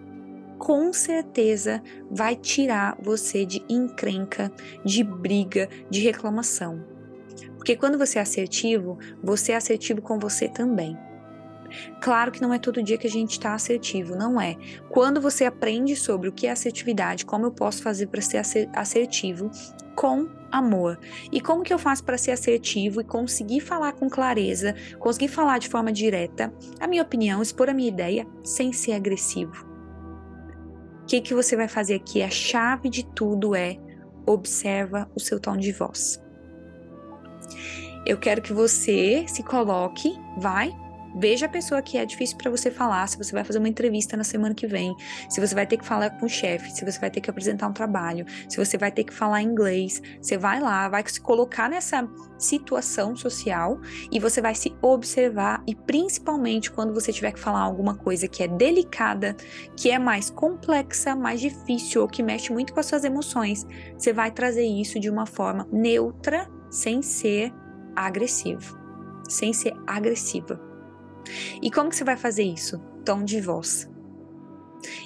com 0.59 0.93
certeza 0.93 1.83
vai 2.11 2.37
tirar 2.37 2.97
você 3.01 3.47
de 3.47 3.65
encrenca, 3.69 4.53
de 4.85 5.03
briga, 5.03 5.69
de 5.89 6.01
reclamação. 6.01 6.85
Porque 7.57 7.77
quando 7.77 7.99
você 7.99 8.19
é 8.19 8.23
assertivo, 8.23 8.99
você 9.23 9.53
é 9.53 9.57
assertivo 9.57 10.03
com 10.03 10.19
você 10.19 10.49
também. 10.49 10.97
Claro 12.01 12.33
que 12.33 12.41
não 12.41 12.53
é 12.53 12.59
todo 12.59 12.83
dia 12.83 12.97
que 12.97 13.07
a 13.07 13.11
gente 13.11 13.33
está 13.33 13.55
assertivo, 13.55 14.17
não 14.17 14.41
é. 14.41 14.57
Quando 14.89 15.21
você 15.21 15.45
aprende 15.45 15.95
sobre 15.95 16.29
o 16.29 16.33
que 16.33 16.47
é 16.47 16.51
assertividade, 16.51 17.27
como 17.27 17.47
eu 17.47 17.51
posso 17.51 17.83
fazer 17.83 18.07
para 18.07 18.23
ser 18.23 18.43
assertivo 18.75 19.51
com 19.95 20.29
amor. 20.51 20.99
E 21.31 21.41
como 21.41 21.63
que 21.63 21.75
eu 21.75 21.79
faço 21.79 22.05
para 22.05 22.17
ser 22.17 22.31
assertivo 22.31 23.03
e 23.03 23.05
conseguir 23.05 23.61
falar 23.61 23.93
com 23.93 24.09
clareza, 24.09 24.75
conseguir 24.99 25.29
falar 25.29 25.59
de 25.59 25.69
forma 25.69 25.93
direta, 25.93 26.53
a 26.81 26.87
minha 26.87 27.03
opinião, 27.03 27.43
expor 27.43 27.69
a 27.69 27.75
minha 27.75 27.89
ideia 27.89 28.27
sem 28.43 28.73
ser 28.73 28.93
agressivo 28.93 29.68
que, 31.09 31.23
que 31.23 31.35
você 31.35 31.57
vai 31.57 31.67
fazer 31.67 31.95
aqui? 31.95 32.23
A 32.23 32.29
chave 32.29 32.91
de 32.91 33.03
tudo 33.03 33.55
é 33.55 33.79
observa 34.27 35.11
o 35.17 35.21
seu 35.21 35.41
tom 35.41 35.57
de 35.57 35.73
voz. 35.73 36.23
Eu 38.05 38.19
quero 38.19 38.43
que 38.43 38.53
você 38.53 39.25
se 39.27 39.43
coloque, 39.43 40.13
vai, 40.39 40.71
Veja 41.21 41.47
a 41.47 41.49
pessoa 41.49 41.83
que 41.83 41.99
é 41.99 42.07
difícil 42.07 42.39
para 42.39 42.49
você 42.49 42.71
falar, 42.71 43.05
se 43.09 43.19
você 43.19 43.33
vai 43.33 43.43
fazer 43.43 43.59
uma 43.59 43.69
entrevista 43.69 44.17
na 44.17 44.23
semana 44.23 44.55
que 44.55 44.69
vem, 44.69 44.95
se 45.29 45.41
você 45.41 45.53
vai 45.53 45.67
ter 45.67 45.77
que 45.77 45.85
falar 45.85 46.11
com 46.11 46.27
o 46.27 46.29
chefe, 46.29 46.71
se 46.71 46.85
você 46.85 46.97
vai 47.01 47.11
ter 47.11 47.21
que 47.21 47.29
apresentar 47.29 47.67
um 47.67 47.73
trabalho, 47.73 48.25
se 48.49 48.57
você 48.57 48.79
vai 48.79 48.93
ter 48.93 49.03
que 49.03 49.13
falar 49.13 49.43
inglês. 49.43 50.01
Você 50.23 50.39
vai 50.39 50.61
lá, 50.61 50.89
vai 50.89 51.03
se 51.05 51.21
colocar 51.21 51.69
nessa 51.69 52.09
situação 52.39 53.17
social 53.17 53.81
e 54.13 54.21
você 54.21 54.41
vai 54.41 54.55
se 54.55 54.73
observar 54.81 55.61
e 55.67 55.75
principalmente 55.75 56.71
quando 56.71 56.95
você 56.95 57.13
tiver 57.13 57.33
que 57.33 57.41
falar 57.41 57.63
alguma 57.63 57.97
coisa 57.97 58.29
que 58.29 58.45
é 58.45 58.47
delicada, 58.47 59.37
que 59.77 59.91
é 59.91 59.99
mais 59.99 60.31
complexa, 60.31 61.17
mais 61.17 61.41
difícil 61.41 62.03
ou 62.03 62.07
que 62.07 62.23
mexe 62.23 62.53
muito 62.53 62.73
com 62.73 62.79
as 62.79 62.87
suas 62.87 63.03
emoções, 63.03 63.67
você 63.99 64.13
vai 64.13 64.31
trazer 64.31 64.67
isso 64.67 65.01
de 65.01 65.11
uma 65.11 65.27
forma 65.27 65.67
neutra, 65.73 66.49
sem 66.71 67.03
ser 67.03 67.53
agressivo, 67.97 68.79
sem 69.29 69.53
ser 69.53 69.75
agressiva. 69.85 70.68
E 71.63 71.71
como 71.71 71.91
que 71.91 71.97
você 71.97 72.05
vai 72.05 72.17
fazer 72.17 72.45
isso? 72.45 72.79
Tom 73.05 73.25
de 73.25 73.41
voz. 73.41 73.89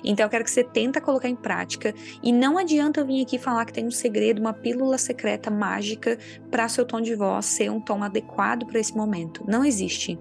Então 0.05 0.27
eu 0.27 0.31
quero 0.31 0.45
que 0.45 0.51
você 0.51 0.63
tenta 0.63 1.01
colocar 1.01 1.29
em 1.29 1.37
prática 1.37 1.95
e 2.23 2.33
não 2.33 2.59
adianta 2.59 3.01
eu 3.01 3.07
vir 3.07 3.23
aqui 3.23 3.39
falar 3.39 3.65
que 3.65 3.73
tem 3.73 3.87
um 3.87 3.91
segredo, 3.91 4.41
uma 4.41 4.53
pílula 4.53 4.99
secreta 4.99 5.51
mágica 5.51 6.19
para 6.51 6.69
seu 6.69 6.85
tom 6.85 7.01
de 7.01 7.15
voz 7.15 7.47
ser 7.47 7.71
um 7.71 7.81
tom 7.81 8.03
adequado 8.03 8.67
para 8.67 8.79
esse 8.79 8.95
momento. 8.97 9.45
Não 9.47 9.65
existe. 9.65 10.19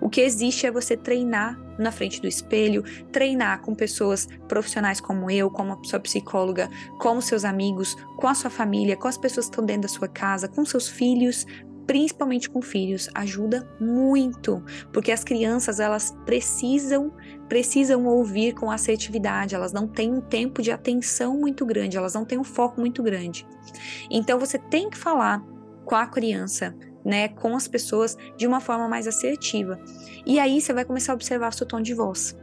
O 0.00 0.10
que 0.10 0.20
existe 0.20 0.66
é 0.66 0.70
você 0.70 0.96
treinar 0.96 1.58
na 1.78 1.90
frente 1.90 2.20
do 2.20 2.28
espelho, 2.28 2.84
treinar 3.10 3.62
com 3.62 3.74
pessoas 3.74 4.28
profissionais 4.46 5.00
como 5.00 5.30
eu, 5.30 5.50
como 5.50 5.72
a 5.72 5.84
sua 5.84 5.98
psicóloga, 5.98 6.68
com 6.98 7.18
seus 7.20 7.44
amigos, 7.44 7.96
com 8.18 8.28
a 8.28 8.34
sua 8.34 8.50
família, 8.50 8.96
com 8.96 9.08
as 9.08 9.16
pessoas 9.16 9.46
que 9.46 9.52
estão 9.52 9.64
dentro 9.64 9.82
da 9.82 9.88
sua 9.88 10.08
casa, 10.08 10.46
com 10.46 10.64
seus 10.64 10.88
filhos, 10.88 11.46
principalmente 11.86 12.48
com 12.48 12.62
filhos, 12.62 13.08
ajuda 13.14 13.68
muito, 13.80 14.62
porque 14.92 15.12
as 15.12 15.24
crianças 15.24 15.80
elas 15.80 16.16
precisam 16.24 17.12
precisam 17.48 18.06
ouvir 18.06 18.54
com 18.54 18.70
assertividade, 18.70 19.54
elas 19.54 19.74
não 19.74 19.86
têm 19.86 20.10
um 20.10 20.22
tempo 20.22 20.62
de 20.62 20.70
atenção 20.70 21.36
muito 21.36 21.66
grande, 21.66 21.98
elas 21.98 22.14
não 22.14 22.24
têm 22.24 22.38
um 22.38 22.44
foco 22.44 22.80
muito 22.80 23.02
grande. 23.02 23.46
Então 24.10 24.38
você 24.38 24.58
tem 24.58 24.88
que 24.88 24.96
falar 24.96 25.44
com 25.84 25.94
a 25.94 26.06
criança, 26.06 26.74
né, 27.04 27.28
com 27.28 27.54
as 27.54 27.68
pessoas 27.68 28.16
de 28.38 28.46
uma 28.46 28.60
forma 28.60 28.88
mais 28.88 29.06
assertiva. 29.06 29.78
E 30.24 30.38
aí 30.38 30.60
você 30.62 30.72
vai 30.72 30.84
começar 30.84 31.12
a 31.12 31.14
observar 31.14 31.50
o 31.50 31.54
seu 31.54 31.66
tom 31.66 31.82
de 31.82 31.92
voz. 31.92 32.38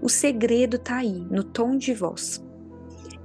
O 0.00 0.08
segredo 0.08 0.78
tá 0.78 0.96
aí, 0.96 1.26
no 1.30 1.44
tom 1.44 1.76
de 1.76 1.94
voz. 1.94 2.44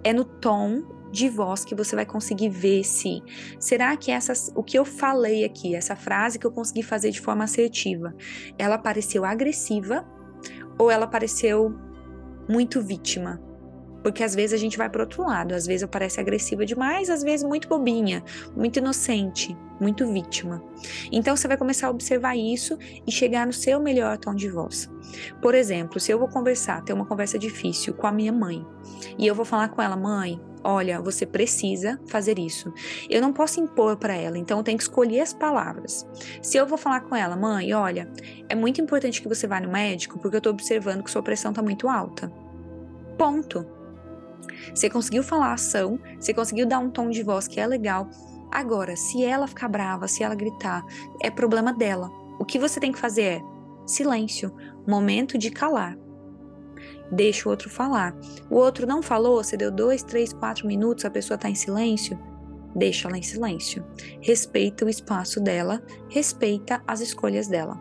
É 0.04 0.14
no 0.14 0.26
tom 0.26 0.99
de 1.12 1.30
voz 1.30 1.66
que 1.66 1.76
você 1.76 1.96
vai 1.96 2.06
conseguir 2.06 2.50
ver 2.50 2.84
se 2.84 3.22
será 3.60 3.96
que 3.98 4.12
essa 4.12 4.34
o 4.56 4.64
que 4.64 4.78
eu 4.78 4.86
falei 4.86 5.44
aqui, 5.44 5.76
essa 5.76 5.96
frase 5.96 6.38
que 6.38 6.46
eu 6.46 6.52
consegui 6.52 6.84
fazer 6.84 7.12
de 7.12 7.20
forma 7.20 7.44
assertiva, 7.44 8.16
ela 8.58 8.78
pareceu 8.78 9.26
agressiva 9.26 10.06
ou 10.78 10.90
ela 10.90 11.08
pareceu 11.08 11.76
muito 12.48 12.82
vítima? 12.82 13.42
Porque 14.02 14.24
às 14.24 14.34
vezes 14.34 14.54
a 14.54 14.58
gente 14.58 14.78
vai 14.78 14.90
para 14.90 15.02
outro 15.02 15.24
lado, 15.24 15.54
às 15.54 15.66
vezes 15.66 15.82
eu 15.82 15.88
pareço 15.88 16.20
agressiva 16.20 16.66
demais, 16.66 17.10
às 17.10 17.22
vezes 17.22 17.46
muito 17.46 17.68
bobinha, 17.68 18.24
muito 18.56 18.80
inocente, 18.80 19.56
muito 19.80 20.08
vítima. 20.12 20.64
Então 21.12 21.36
você 21.36 21.48
vai 21.48 21.58
começar 21.58 21.88
a 21.88 21.92
observar 21.92 22.36
isso 22.38 22.78
e 23.06 23.12
chegar 23.12 23.46
no 23.46 23.52
seu 23.52 23.80
melhor 23.80 24.18
tom 24.18 24.34
de 24.34 24.50
voz. 24.50 24.90
Por 25.42 25.54
exemplo, 25.54 26.00
se 26.00 26.12
eu 26.12 26.20
vou 26.20 26.30
conversar, 26.30 26.82
ter 26.84 26.94
uma 26.94 27.06
conversa 27.06 27.38
difícil 27.38 27.94
com 27.94 28.08
a 28.08 28.12
minha 28.12 28.32
mãe, 28.32 28.66
e 29.18 29.28
eu 29.28 29.36
vou 29.36 29.44
falar 29.44 29.68
com 29.68 29.82
ela, 29.82 29.98
mãe, 29.98 30.40
olha, 30.64 31.02
você 31.02 31.26
precisa 31.26 32.00
fazer 32.08 32.38
isso. 32.40 32.74
Eu 33.10 33.22
não 33.22 33.34
posso 33.34 33.60
impor 33.60 33.98
para 33.98 34.16
ela, 34.16 34.38
então 34.38 34.58
eu 34.58 34.64
tenho 34.64 34.78
que 34.78 34.84
escolher 34.84 35.22
as 35.22 35.34
palavras. 35.34 36.06
Se 36.42 36.58
eu 36.58 36.66
vou 36.66 36.78
falar 36.78 37.02
com 37.02 37.16
ela, 37.16 37.36
mãe, 37.36 37.74
olha, 37.74 38.12
é 38.48 38.56
muito 38.56 38.82
importante 38.82 39.22
que 39.22 39.28
você 39.28 39.48
vá 39.48 39.60
no 39.60 39.72
médico 39.72 40.20
porque 40.20 40.38
eu 40.38 40.42
tô 40.42 40.50
observando 40.50 41.04
que 41.04 41.12
sua 41.12 41.24
pressão 41.24 41.54
tá 41.54 41.62
muito 41.62 41.88
alta. 41.88 42.32
Ponto. 43.18 43.66
Você 44.74 44.90
conseguiu 44.90 45.24
falar 45.24 45.48
a 45.48 45.54
ação, 45.54 46.00
você 46.20 46.34
conseguiu 46.34 46.66
dar 46.66 46.80
um 46.80 46.90
tom 46.90 47.10
de 47.10 47.24
voz 47.24 47.48
que 47.48 47.60
é 47.60 47.68
legal. 47.68 48.10
Agora, 48.52 48.96
se 48.96 49.24
ela 49.24 49.48
ficar 49.48 49.68
brava, 49.68 50.08
se 50.08 50.24
ela 50.24 50.36
gritar, 50.36 50.84
é 51.22 51.30
problema 51.30 51.74
dela. 51.74 52.10
O 52.40 52.46
que 52.46 52.58
você 52.58 52.80
tem 52.80 52.92
que 52.92 53.00
fazer 53.00 53.24
é 53.24 53.42
silêncio, 53.86 54.52
momento 54.88 55.38
de 55.38 55.52
calar 55.52 55.98
deixa 57.12 57.48
o 57.48 57.52
outro 57.52 57.70
falar. 57.70 58.16
O 58.50 58.56
outro 58.56 58.88
não 58.88 59.02
falou, 59.02 59.44
você 59.44 59.58
deu 59.58 59.72
dois, 59.72 60.04
três, 60.04 60.34
quatro 60.34 60.68
minutos, 60.68 61.06
a 61.06 61.10
pessoa 61.10 61.36
está 61.36 61.50
em 61.50 61.56
silêncio, 61.56 62.20
deixa 62.76 63.08
ela 63.08 63.18
em 63.18 63.24
silêncio. 63.24 63.86
Respeita 64.22 64.86
o 64.86 64.90
espaço 64.90 65.40
dela, 65.40 65.82
respeita 66.10 66.82
as 66.88 67.02
escolhas 67.02 67.48
dela. 67.48 67.80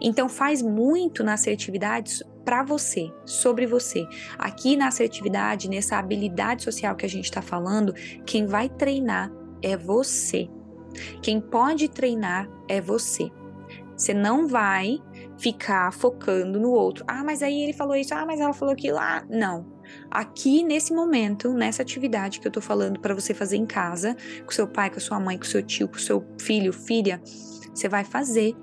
Então 0.00 0.28
faz 0.28 0.62
muito 0.62 1.22
na 1.22 1.34
assertividade 1.34 2.24
para 2.44 2.62
você, 2.62 3.12
sobre 3.24 3.66
você. 3.66 4.06
Aqui 4.38 4.76
na 4.76 4.88
assertividade, 4.88 5.68
nessa 5.68 5.98
habilidade 5.98 6.64
social 6.64 6.96
que 6.96 7.06
a 7.06 7.08
gente 7.08 7.26
está 7.26 7.42
falando, 7.42 7.92
quem 8.26 8.46
vai 8.46 8.68
treinar 8.68 9.30
é 9.62 9.76
você. 9.76 10.48
Quem 11.22 11.40
pode 11.40 11.88
treinar 11.88 12.48
é 12.68 12.80
você. 12.80 13.30
Você 14.00 14.14
não 14.14 14.48
vai 14.48 14.98
ficar 15.36 15.92
focando 15.92 16.58
no 16.58 16.70
outro. 16.70 17.04
Ah, 17.06 17.22
mas 17.22 17.42
aí 17.42 17.62
ele 17.62 17.74
falou 17.74 17.94
isso. 17.94 18.14
Ah, 18.14 18.24
mas 18.24 18.40
ela 18.40 18.54
falou 18.54 18.72
aquilo. 18.72 18.96
Ah, 18.96 19.22
não. 19.28 19.66
aqui 20.10 20.62
nesse 20.62 20.94
momento, 20.94 21.52
nessa 21.52 21.82
atividade 21.82 22.40
que 22.40 22.48
eu 22.48 22.50
tô 22.50 22.62
falando 22.62 22.98
para 22.98 23.14
você 23.14 23.34
fazer 23.34 23.58
em 23.58 23.66
casa, 23.66 24.16
com 24.46 24.50
seu 24.52 24.66
pai, 24.66 24.88
com 24.88 24.98
sua 24.98 25.20
mãe, 25.20 25.36
com 25.36 25.44
seu 25.44 25.62
tio, 25.62 25.86
com 25.86 25.98
seu 25.98 26.26
filho, 26.40 26.72
filha, 26.72 27.20
você 27.74 27.90
vai 27.90 28.02
fazer 28.02 28.56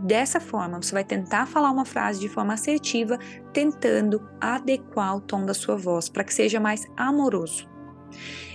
dessa 0.00 0.40
forma. 0.40 0.82
Você 0.82 0.92
vai 0.92 1.04
tentar 1.04 1.46
falar 1.46 1.70
uma 1.70 1.84
frase 1.84 2.18
de 2.18 2.28
forma 2.28 2.54
assertiva, 2.54 3.20
tentando 3.52 4.20
adequar 4.40 5.16
o 5.16 5.20
tom 5.20 5.46
da 5.46 5.54
sua 5.54 5.76
voz 5.76 6.08
para 6.08 6.24
que 6.24 6.34
seja 6.34 6.58
mais 6.58 6.88
amoroso. 6.96 7.75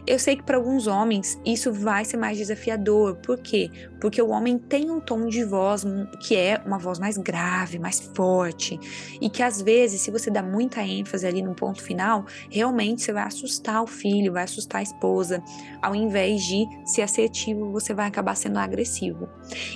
Eu 0.05 0.17
sei 0.17 0.35
que 0.35 0.43
para 0.43 0.57
alguns 0.57 0.87
homens 0.87 1.39
isso 1.45 1.71
vai 1.71 2.03
ser 2.03 2.17
mais 2.17 2.37
desafiador. 2.37 3.17
Por 3.17 3.37
quê? 3.37 3.69
Porque 3.99 4.21
o 4.21 4.29
homem 4.29 4.57
tem 4.57 4.89
um 4.89 4.99
tom 4.99 5.27
de 5.27 5.43
voz 5.43 5.83
que 6.19 6.35
é 6.35 6.59
uma 6.65 6.79
voz 6.79 6.97
mais 6.97 7.17
grave, 7.17 7.77
mais 7.77 7.99
forte, 7.99 8.79
e 9.21 9.29
que 9.29 9.43
às 9.43 9.61
vezes, 9.61 10.01
se 10.01 10.09
você 10.09 10.31
dá 10.31 10.41
muita 10.41 10.81
ênfase 10.81 11.27
ali 11.27 11.41
no 11.41 11.53
ponto 11.53 11.81
final, 11.81 12.25
realmente 12.49 13.03
você 13.03 13.13
vai 13.13 13.23
assustar 13.23 13.83
o 13.83 13.87
filho, 13.87 14.33
vai 14.33 14.43
assustar 14.43 14.79
a 14.79 14.83
esposa. 14.83 15.43
Ao 15.81 15.93
invés 15.93 16.43
de 16.43 16.65
ser 16.85 17.03
assertivo, 17.03 17.71
você 17.71 17.93
vai 17.93 18.07
acabar 18.07 18.35
sendo 18.35 18.57
agressivo. 18.57 19.29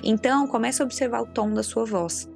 Então, 0.03 0.47
comece 0.47 0.81
a 0.81 0.85
observar 0.85 1.21
o 1.21 1.27
tom 1.27 1.53
da 1.53 1.61
sua 1.61 1.85
voz. 1.85 2.27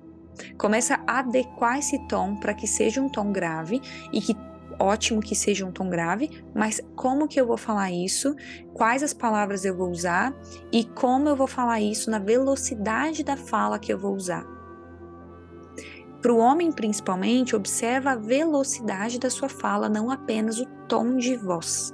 Começa 0.58 1.00
a 1.08 1.20
adequar 1.20 1.80
esse 1.80 2.00
tom 2.08 2.36
para 2.36 2.54
que 2.54 2.68
seja 2.68 3.02
um 3.02 3.10
tom 3.10 3.32
grave 3.32 3.82
e 4.14 4.22
que 4.22 4.34
ótimo 4.80 5.22
que 5.22 5.36
seja 5.36 5.66
um 5.66 5.72
tom 5.72 5.90
grave, 5.90 6.44
mas 6.56 6.82
como 6.96 7.28
que 7.28 7.40
eu 7.40 7.46
vou 7.46 7.58
falar 7.58 7.92
isso? 7.92 8.36
Quais 8.74 9.04
as 9.04 9.14
palavras 9.14 9.66
eu 9.66 9.76
vou 9.76 9.90
usar 9.90 10.34
e 10.72 10.86
como 10.86 11.28
eu 11.28 11.36
vou 11.36 11.48
falar 11.48 11.82
isso 11.82 12.10
na 12.10 12.20
velocidade 12.20 13.24
da 13.24 13.36
fala 13.36 13.78
que 13.78 13.92
eu 13.92 14.00
vou 14.00 14.16
usar? 14.16 14.46
Para 16.22 16.34
o 16.34 16.38
homem, 16.38 16.72
principalmente, 16.72 17.56
observa 17.56 18.12
a 18.12 18.16
velocidade 18.16 19.20
da 19.20 19.30
sua 19.30 19.48
fala, 19.48 19.88
não 19.88 20.12
apenas 20.12 20.60
o 20.60 20.66
tom 20.88 21.16
de 21.16 21.36
voz. 21.36 21.94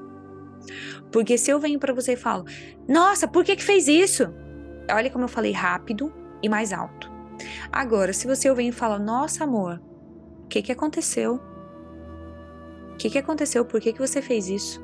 Porque 1.11 1.37
se 1.37 1.51
eu 1.51 1.59
venho 1.59 1.79
para 1.79 1.93
você 1.93 2.13
e 2.13 2.17
falo, 2.17 2.45
nossa, 2.87 3.27
por 3.27 3.43
que 3.43 3.55
que 3.55 3.63
fez 3.63 3.87
isso? 3.87 4.33
Olha 4.91 5.11
como 5.11 5.25
eu 5.25 5.29
falei 5.29 5.51
rápido 5.51 6.11
e 6.41 6.49
mais 6.49 6.73
alto. 6.73 7.11
Agora, 7.71 8.13
se 8.13 8.25
você 8.25 8.51
venho 8.53 8.69
e 8.69 8.73
fala, 8.73 8.97
nossa, 8.97 9.43
amor, 9.43 9.81
o 10.43 10.47
que 10.47 10.61
que 10.61 10.71
aconteceu? 10.71 11.39
O 12.95 12.97
que, 12.97 13.09
que 13.09 13.17
aconteceu? 13.17 13.65
Por 13.65 13.81
que, 13.81 13.91
que 13.91 13.99
você 13.99 14.21
fez 14.21 14.47
isso? 14.47 14.81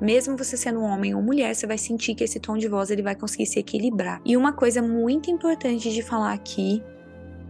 Mesmo 0.00 0.34
você 0.34 0.56
sendo 0.56 0.80
um 0.80 0.84
homem 0.84 1.14
ou 1.14 1.20
mulher, 1.20 1.54
você 1.54 1.66
vai 1.66 1.76
sentir 1.76 2.14
que 2.14 2.24
esse 2.24 2.40
tom 2.40 2.56
de 2.56 2.66
voz 2.66 2.90
ele 2.90 3.02
vai 3.02 3.14
conseguir 3.14 3.44
se 3.44 3.58
equilibrar. 3.58 4.18
E 4.24 4.34
uma 4.34 4.54
coisa 4.54 4.80
muito 4.80 5.30
importante 5.30 5.92
de 5.92 6.02
falar 6.02 6.32
aqui 6.32 6.82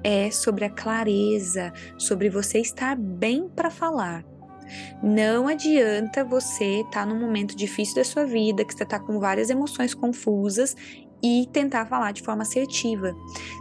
é 0.02 0.28
sobre 0.32 0.64
a 0.64 0.70
clareza, 0.70 1.72
sobre 1.96 2.28
você 2.28 2.58
estar 2.58 2.96
bem 2.96 3.48
para 3.48 3.70
falar. 3.70 4.24
Não 5.00 5.46
adianta 5.46 6.24
você 6.24 6.80
estar 6.80 6.90
tá 6.90 7.06
num 7.06 7.18
momento 7.18 7.56
difícil 7.56 7.94
da 7.94 8.04
sua 8.04 8.24
vida, 8.24 8.64
que 8.64 8.74
você 8.74 8.82
está 8.82 8.98
com 8.98 9.20
várias 9.20 9.48
emoções 9.48 9.94
confusas 9.94 10.74
e 11.22 11.48
tentar 11.52 11.86
falar 11.86 12.12
de 12.12 12.22
forma 12.22 12.42
assertiva. 12.42 13.14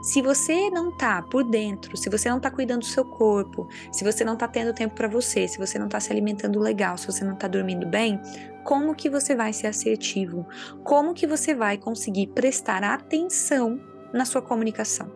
Se 0.03 0.21
você 0.21 0.69
não 0.69 0.95
tá 0.95 1.21
por 1.21 1.43
dentro, 1.43 1.95
se 1.97 2.09
você 2.09 2.29
não 2.29 2.39
tá 2.39 2.49
cuidando 2.49 2.81
do 2.81 2.85
seu 2.85 3.05
corpo, 3.05 3.67
se 3.91 4.03
você 4.03 4.23
não 4.23 4.35
tá 4.35 4.47
tendo 4.47 4.73
tempo 4.73 4.95
para 4.95 5.07
você, 5.07 5.47
se 5.47 5.57
você 5.57 5.77
não 5.77 5.89
tá 5.89 5.99
se 5.99 6.11
alimentando 6.11 6.59
legal, 6.59 6.97
se 6.97 7.05
você 7.05 7.23
não 7.23 7.35
tá 7.35 7.47
dormindo 7.47 7.85
bem, 7.85 8.19
como 8.63 8.95
que 8.95 9.09
você 9.09 9.35
vai 9.35 9.51
ser 9.53 9.67
assertivo? 9.67 10.47
Como 10.83 11.13
que 11.13 11.27
você 11.27 11.53
vai 11.53 11.77
conseguir 11.77 12.27
prestar 12.27 12.83
atenção 12.83 13.79
na 14.13 14.25
sua 14.25 14.41
comunicação? 14.41 15.11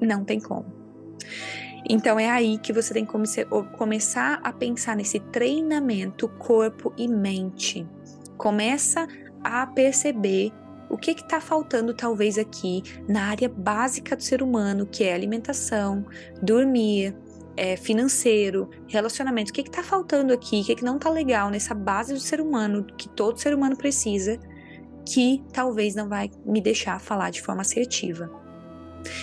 Não 0.00 0.24
tem 0.24 0.40
como. 0.40 0.66
Então 1.88 2.18
é 2.18 2.30
aí 2.30 2.58
que 2.58 2.72
você 2.72 2.94
tem 2.94 3.04
que 3.04 3.12
começar 3.76 4.40
a 4.42 4.52
pensar 4.52 4.96
nesse 4.96 5.18
treinamento 5.18 6.28
corpo 6.28 6.92
e 6.96 7.08
mente 7.08 7.86
começa 8.42 9.06
a 9.44 9.64
perceber 9.68 10.52
o 10.90 10.98
que 10.98 11.12
está 11.12 11.40
faltando 11.40 11.94
talvez 11.94 12.36
aqui 12.36 12.82
na 13.08 13.26
área 13.26 13.48
básica 13.48 14.16
do 14.16 14.22
ser 14.22 14.42
humano, 14.42 14.84
que 14.84 15.04
é 15.04 15.14
alimentação, 15.14 16.04
dormir, 16.42 17.14
é, 17.56 17.76
financeiro, 17.76 18.68
relacionamento. 18.88 19.50
O 19.50 19.54
que 19.54 19.60
está 19.60 19.84
faltando 19.84 20.32
aqui? 20.32 20.60
O 20.60 20.64
que, 20.64 20.74
que 20.74 20.84
não 20.84 20.96
está 20.96 21.08
legal 21.08 21.50
nessa 21.50 21.72
base 21.72 22.12
do 22.12 22.18
ser 22.18 22.40
humano 22.40 22.84
que 22.98 23.08
todo 23.08 23.38
ser 23.38 23.54
humano 23.54 23.76
precisa, 23.76 24.36
que 25.06 25.40
talvez 25.52 25.94
não 25.94 26.08
vai 26.08 26.28
me 26.44 26.60
deixar 26.60 27.00
falar 27.00 27.30
de 27.30 27.40
forma 27.40 27.62
assertiva. 27.62 28.28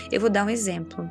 Eu 0.09 0.21
vou 0.21 0.29
dar 0.29 0.45
um 0.45 0.49
exemplo. 0.49 1.09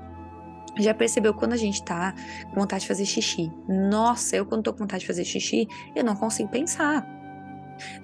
Já 0.79 0.95
percebeu 0.95 1.35
quando 1.35 1.53
a 1.53 1.59
gente 1.59 1.85
tá 1.85 2.15
com 2.49 2.59
vontade 2.59 2.83
de 2.83 2.89
fazer 2.89 3.05
xixi? 3.05 3.53
Nossa, 3.69 4.35
eu 4.35 4.47
quando 4.47 4.63
tô 4.63 4.73
com 4.73 4.79
vontade 4.79 5.03
de 5.03 5.07
fazer 5.07 5.27
xixi, 5.27 5.69
eu 5.95 6.03
não 6.03 6.17
consigo 6.17 6.49
pensar. 6.49 7.18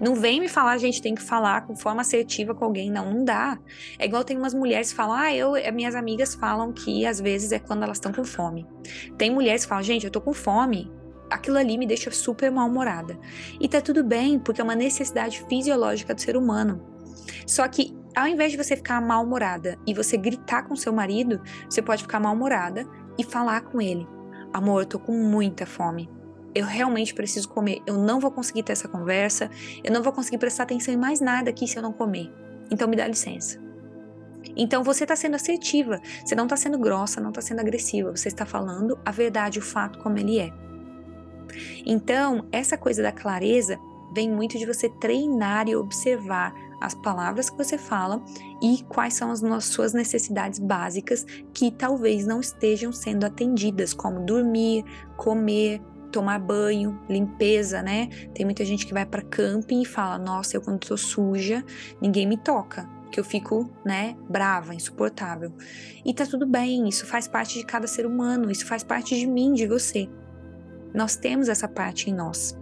Não 0.01 0.15
vem 0.15 0.41
me 0.41 0.49
falar, 0.49 0.73
a 0.73 0.79
gente 0.79 1.01
tem 1.01 1.15
que 1.15 1.23
falar 1.23 1.67
com 1.67 1.75
forma 1.75 2.01
assertiva 2.01 2.55
com 2.55 2.65
alguém. 2.65 2.91
Não, 2.91 3.13
não 3.13 3.25
dá. 3.25 3.59
É 3.99 4.05
igual 4.05 4.25
tem 4.25 4.37
umas 4.37 4.55
mulheres 4.55 4.91
que 4.91 4.97
falam, 4.97 5.17
ah, 5.17 5.35
eu, 5.35 5.53
minhas 5.73 5.95
amigas 5.95 6.35
falam 6.35 6.73
que 6.73 7.07
às 7.07 7.21
vezes 7.21 7.53
é 7.53 7.59
quando 7.59 7.83
elas 7.83 7.97
estão 7.97 8.13
com 8.13 8.25
fome. 8.25 8.67
Tem 9.17 9.31
mulheres 9.31 9.65
que 9.65 9.69
falam, 9.69 9.85
gente, 9.85 10.05
eu 10.05 10.11
tô 10.11 10.21
com 10.21 10.33
fome. 10.33 10.91
Aquilo 11.31 11.59
ali 11.59 11.77
me 11.79 11.87
deixa 11.87 12.11
super 12.11 12.51
mal-humorada. 12.51 13.19
E 13.61 13.69
tá 13.69 13.81
tudo 13.81 14.05
bem, 14.05 14.39
porque 14.39 14.61
é 14.61 14.65
uma 14.65 14.75
necessidade 14.75 15.45
fisiológica 15.49 16.15
do 16.15 16.21
ser 16.21 16.37
humano. 16.37 16.83
Só 17.47 17.67
que 17.67 17.97
ao 18.15 18.29
invés 18.29 18.53
de 18.53 18.59
você 18.59 18.77
ficar 18.77 19.01
mal-humorada 19.01 19.77
e 19.87 19.93
você 19.93 20.17
gritar 20.17 20.63
com 20.63 20.77
seu 20.77 20.93
marido, 20.93 21.41
você 21.69 21.83
pode 21.83 22.03
ficar 22.03 22.21
mal-humorada 22.21 22.87
e 23.19 23.25
falar 23.25 23.63
com 23.63 23.81
ele: 23.81 24.07
Amor, 24.53 24.83
eu 24.83 24.87
tô 24.87 24.99
com 24.99 25.13
muita 25.13 25.67
fome 25.67 26.09
eu 26.55 26.65
realmente 26.65 27.15
preciso 27.15 27.49
comer, 27.49 27.83
eu 27.87 27.97
não 27.97 28.21
vou 28.21 28.31
conseguir 28.31 28.63
ter 28.63 28.73
essa 28.73 28.89
conversa, 28.89 29.51
eu 29.83 29.93
não 29.93 30.03
vou 30.03 30.13
conseguir 30.13 30.39
prestar 30.39 30.65
atenção 30.65 30.95
em 30.95 30.97
mais 30.97 31.21
nada 31.21 31.51
aqui 31.51 31.67
se 31.67 31.77
eu 31.77 31.83
não 31.83 31.93
comer. 31.93 32.33
Então 32.71 32.89
me 32.89 32.97
dá 32.97 33.07
licença. 33.07 33.59
Então 34.57 34.85
você 34.85 35.05
está 35.05 35.17
sendo 35.17 35.35
assertiva, 35.35 36.01
você 36.25 36.35
não 36.35 36.45
está 36.45 36.57
sendo 36.57 36.79
grossa, 36.79 37.21
não 37.21 37.31
está 37.31 37.41
sendo 37.41 37.61
agressiva, 37.61 38.15
você 38.15 38.29
está 38.29 38.47
falando 38.47 38.99
a 39.05 39.11
verdade, 39.11 39.59
o 39.59 39.63
fato 39.63 39.99
como 39.99 40.19
ele 40.19 40.39
é. 40.39 40.53
Então, 41.87 42.47
essa 42.51 42.77
coisa 42.77 43.03
da 43.03 43.13
clareza 43.13 43.79
vem 44.15 44.31
muito 44.31 44.59
de 44.59 44.67
você 44.67 44.89
treinar 44.89 45.69
e 45.69 45.77
observar 45.77 46.55
as 46.81 46.95
palavras 46.95 47.51
que 47.51 47.57
você 47.57 47.79
fala 47.79 48.23
e 48.63 48.85
quais 48.89 49.15
são 49.15 49.31
as 49.31 49.65
suas 49.65 49.93
necessidades 49.93 50.59
básicas 50.59 51.25
que 51.53 51.71
talvez 51.71 52.27
não 52.27 52.41
estejam 52.41 52.93
sendo 52.93 53.25
atendidas, 53.25 53.93
como 53.93 54.21
dormir, 54.21 54.85
comer, 55.17 55.81
tomar 56.15 56.39
banho, 56.39 56.99
limpeza, 57.09 57.83
né? 57.83 58.09
Tem 58.33 58.47
muita 58.47 58.65
gente 58.65 58.87
que 58.87 58.95
vai 58.95 59.05
para 59.05 59.21
camping 59.23 59.83
e 59.83 59.85
fala: 59.85 60.17
"Nossa, 60.17 60.57
eu 60.57 60.63
quando 60.63 60.79
tô 60.79 60.97
suja, 60.97 61.65
ninguém 62.01 62.27
me 62.27 62.37
toca" 62.37 62.89
que 63.11 63.21
eu 63.21 63.25
fico, 63.25 63.71
né, 63.85 64.17
brava, 64.29 64.75
insuportável. 64.75 65.53
E 66.05 66.13
tá 66.13 66.27
tudo 66.27 66.49
bem, 66.49 66.89
isso 66.89 67.07
faz 67.07 67.29
parte 67.29 67.57
de 67.57 67.65
cada 67.65 67.87
ser 67.87 68.07
humano, 68.07 68.51
isso 68.51 68.67
faz 68.67 68.83
parte 68.83 69.17
de 69.17 69.25
mim, 69.25 69.53
de 69.53 69.69
você. 69.69 70.09
Nós 70.93 71.15
temos 71.15 71.49
essa 71.49 71.69
parte 71.69 72.11
em 72.11 72.13
nós. 72.13 72.59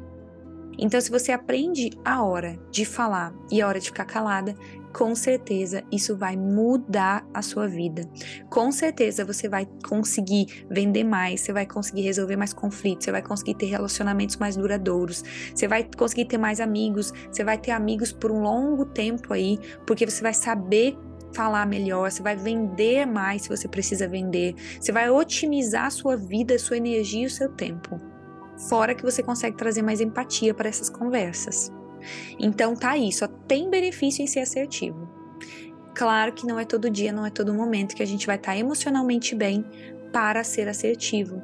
Então, 0.79 1.01
se 1.01 1.11
você 1.11 1.33
aprende 1.33 1.91
a 2.05 2.23
hora 2.23 2.59
de 2.71 2.85
falar 2.85 3.33
e 3.51 3.63
a 3.63 3.67
hora 3.67 3.81
de 3.81 3.87
ficar 3.87 4.05
calada, 4.05 4.55
com 4.93 5.15
certeza 5.15 5.83
isso 5.91 6.17
vai 6.17 6.37
mudar 6.37 7.27
a 7.33 7.43
sua 7.43 7.67
vida. 7.67 8.09
Com 8.51 8.71
certeza 8.71 9.25
você 9.25 9.49
vai 9.49 9.67
conseguir 9.87 10.67
vender 10.71 11.05
mais, 11.05 11.41
você 11.41 11.53
vai 11.53 11.67
conseguir 11.67 12.03
resolver 12.03 12.37
mais 12.37 12.53
conflitos, 12.53 13.05
você 13.05 13.13
vai 13.13 13.23
conseguir 13.23 13.55
ter 13.55 13.67
relacionamentos 13.67 14.37
mais 14.37 14.57
duradouros, 14.57 15.25
você 15.55 15.67
vai 15.67 15.89
conseguir 15.97 16.27
ter 16.27 16.39
mais 16.39 16.61
amigos, 16.61 17.13
você 17.31 17.43
vai 17.43 17.59
ter 17.59 17.71
amigos 17.71 18.13
por 18.13 18.31
um 18.31 18.43
longo 18.43 18.85
tempo 18.85 19.33
aí, 19.33 19.59
porque 19.87 20.05
você 20.05 20.23
vai 20.23 20.35
saber 20.35 20.97
falar 21.35 21.67
melhor, 21.67 22.11
você 22.11 22.23
vai 22.23 22.37
vender 22.37 23.07
mais 23.07 23.43
se 23.43 23.49
você 23.49 23.67
precisa 23.67 24.07
vender, 24.07 24.55
você 24.79 24.93
vai 24.93 25.09
otimizar 25.11 25.87
a 25.87 25.91
sua 25.91 26.17
vida, 26.17 26.55
a 26.55 26.59
sua 26.59 26.77
energia 26.77 27.23
e 27.23 27.27
o 27.27 27.31
seu 27.31 27.49
tempo. 27.49 27.99
Fora 28.69 28.95
que 28.95 29.03
você 29.03 29.23
consegue 29.23 29.57
trazer 29.57 29.83
mais 29.83 30.01
empatia 30.01 30.53
para 30.53 30.69
essas 30.69 30.91
conversas. 30.91 31.73
Então 32.39 32.75
tá 32.75 32.91
aí, 32.91 33.13
só 33.13 33.27
tem 33.27 33.71
benefício 33.71 34.23
em 34.23 34.27
ser 34.27 34.41
assertivo. 34.41 35.09
Claro 35.95 36.33
que 36.33 36.47
não 36.47 36.59
é 36.59 36.65
todo 36.65 36.91
dia, 36.91 37.13
não 37.13 37.27
é 37.27 37.31
todo 37.31 37.53
momento 37.53 37.95
que 37.95 38.03
a 38.03 38.07
gente 38.07 38.27
vai 38.27 38.37
estar 38.37 38.53
tá 38.53 38.59
emocionalmente 38.59 39.35
bem 39.35 39.65
para 40.13 40.43
ser 40.43 40.69
assertivo. 40.69 41.43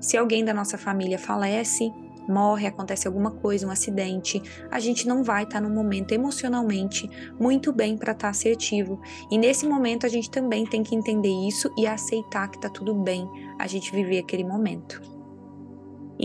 Se 0.00 0.16
alguém 0.16 0.44
da 0.44 0.54
nossa 0.54 0.76
família 0.76 1.18
falece, 1.18 1.90
morre, 2.28 2.66
acontece 2.66 3.06
alguma 3.06 3.30
coisa, 3.30 3.66
um 3.66 3.70
acidente, 3.70 4.42
a 4.70 4.80
gente 4.80 5.06
não 5.06 5.22
vai 5.22 5.44
estar 5.44 5.60
tá 5.60 5.68
no 5.68 5.74
momento 5.74 6.12
emocionalmente 6.12 7.08
muito 7.38 7.72
bem 7.72 7.96
para 7.96 8.12
estar 8.12 8.26
tá 8.26 8.30
assertivo. 8.30 9.00
E 9.30 9.38
nesse 9.38 9.66
momento 9.66 10.06
a 10.06 10.08
gente 10.08 10.30
também 10.30 10.64
tem 10.64 10.82
que 10.82 10.94
entender 10.94 11.32
isso 11.46 11.70
e 11.76 11.86
aceitar 11.86 12.48
que 12.48 12.60
tá 12.60 12.68
tudo 12.68 12.94
bem 12.94 13.28
a 13.58 13.66
gente 13.66 13.92
viver 13.92 14.18
aquele 14.18 14.44
momento. 14.44 15.13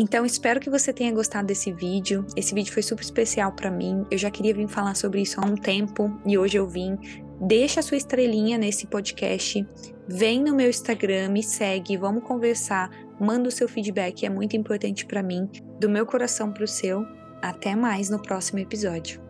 Então, 0.01 0.25
espero 0.25 0.61
que 0.61 0.69
você 0.69 0.93
tenha 0.93 1.11
gostado 1.11 1.47
desse 1.47 1.73
vídeo. 1.73 2.25
Esse 2.33 2.55
vídeo 2.55 2.71
foi 2.71 2.81
super 2.81 3.03
especial 3.03 3.51
para 3.51 3.69
mim. 3.69 4.05
Eu 4.09 4.17
já 4.17 4.31
queria 4.31 4.53
vir 4.53 4.69
falar 4.69 4.95
sobre 4.95 5.21
isso 5.21 5.41
há 5.41 5.45
um 5.45 5.55
tempo 5.55 6.09
e 6.25 6.37
hoje 6.37 6.55
eu 6.55 6.65
vim. 6.65 6.97
Deixa 7.41 7.81
a 7.81 7.83
sua 7.83 7.97
estrelinha 7.97 8.57
nesse 8.57 8.87
podcast. 8.87 9.67
Vem 10.07 10.41
no 10.41 10.55
meu 10.55 10.69
Instagram, 10.69 11.27
me 11.27 11.43
segue, 11.43 11.97
vamos 11.97 12.23
conversar 12.23 12.89
Manda 13.19 13.49
o 13.49 13.51
seu 13.51 13.67
feedback, 13.67 14.25
é 14.25 14.29
muito 14.29 14.55
importante 14.55 15.05
para 15.05 15.21
mim, 15.21 15.49
do 15.77 15.89
meu 15.89 16.05
coração 16.05 16.53
para 16.53 16.63
o 16.63 16.67
seu. 16.67 17.05
Até 17.41 17.75
mais 17.75 18.09
no 18.09 18.21
próximo 18.21 18.59
episódio. 18.59 19.28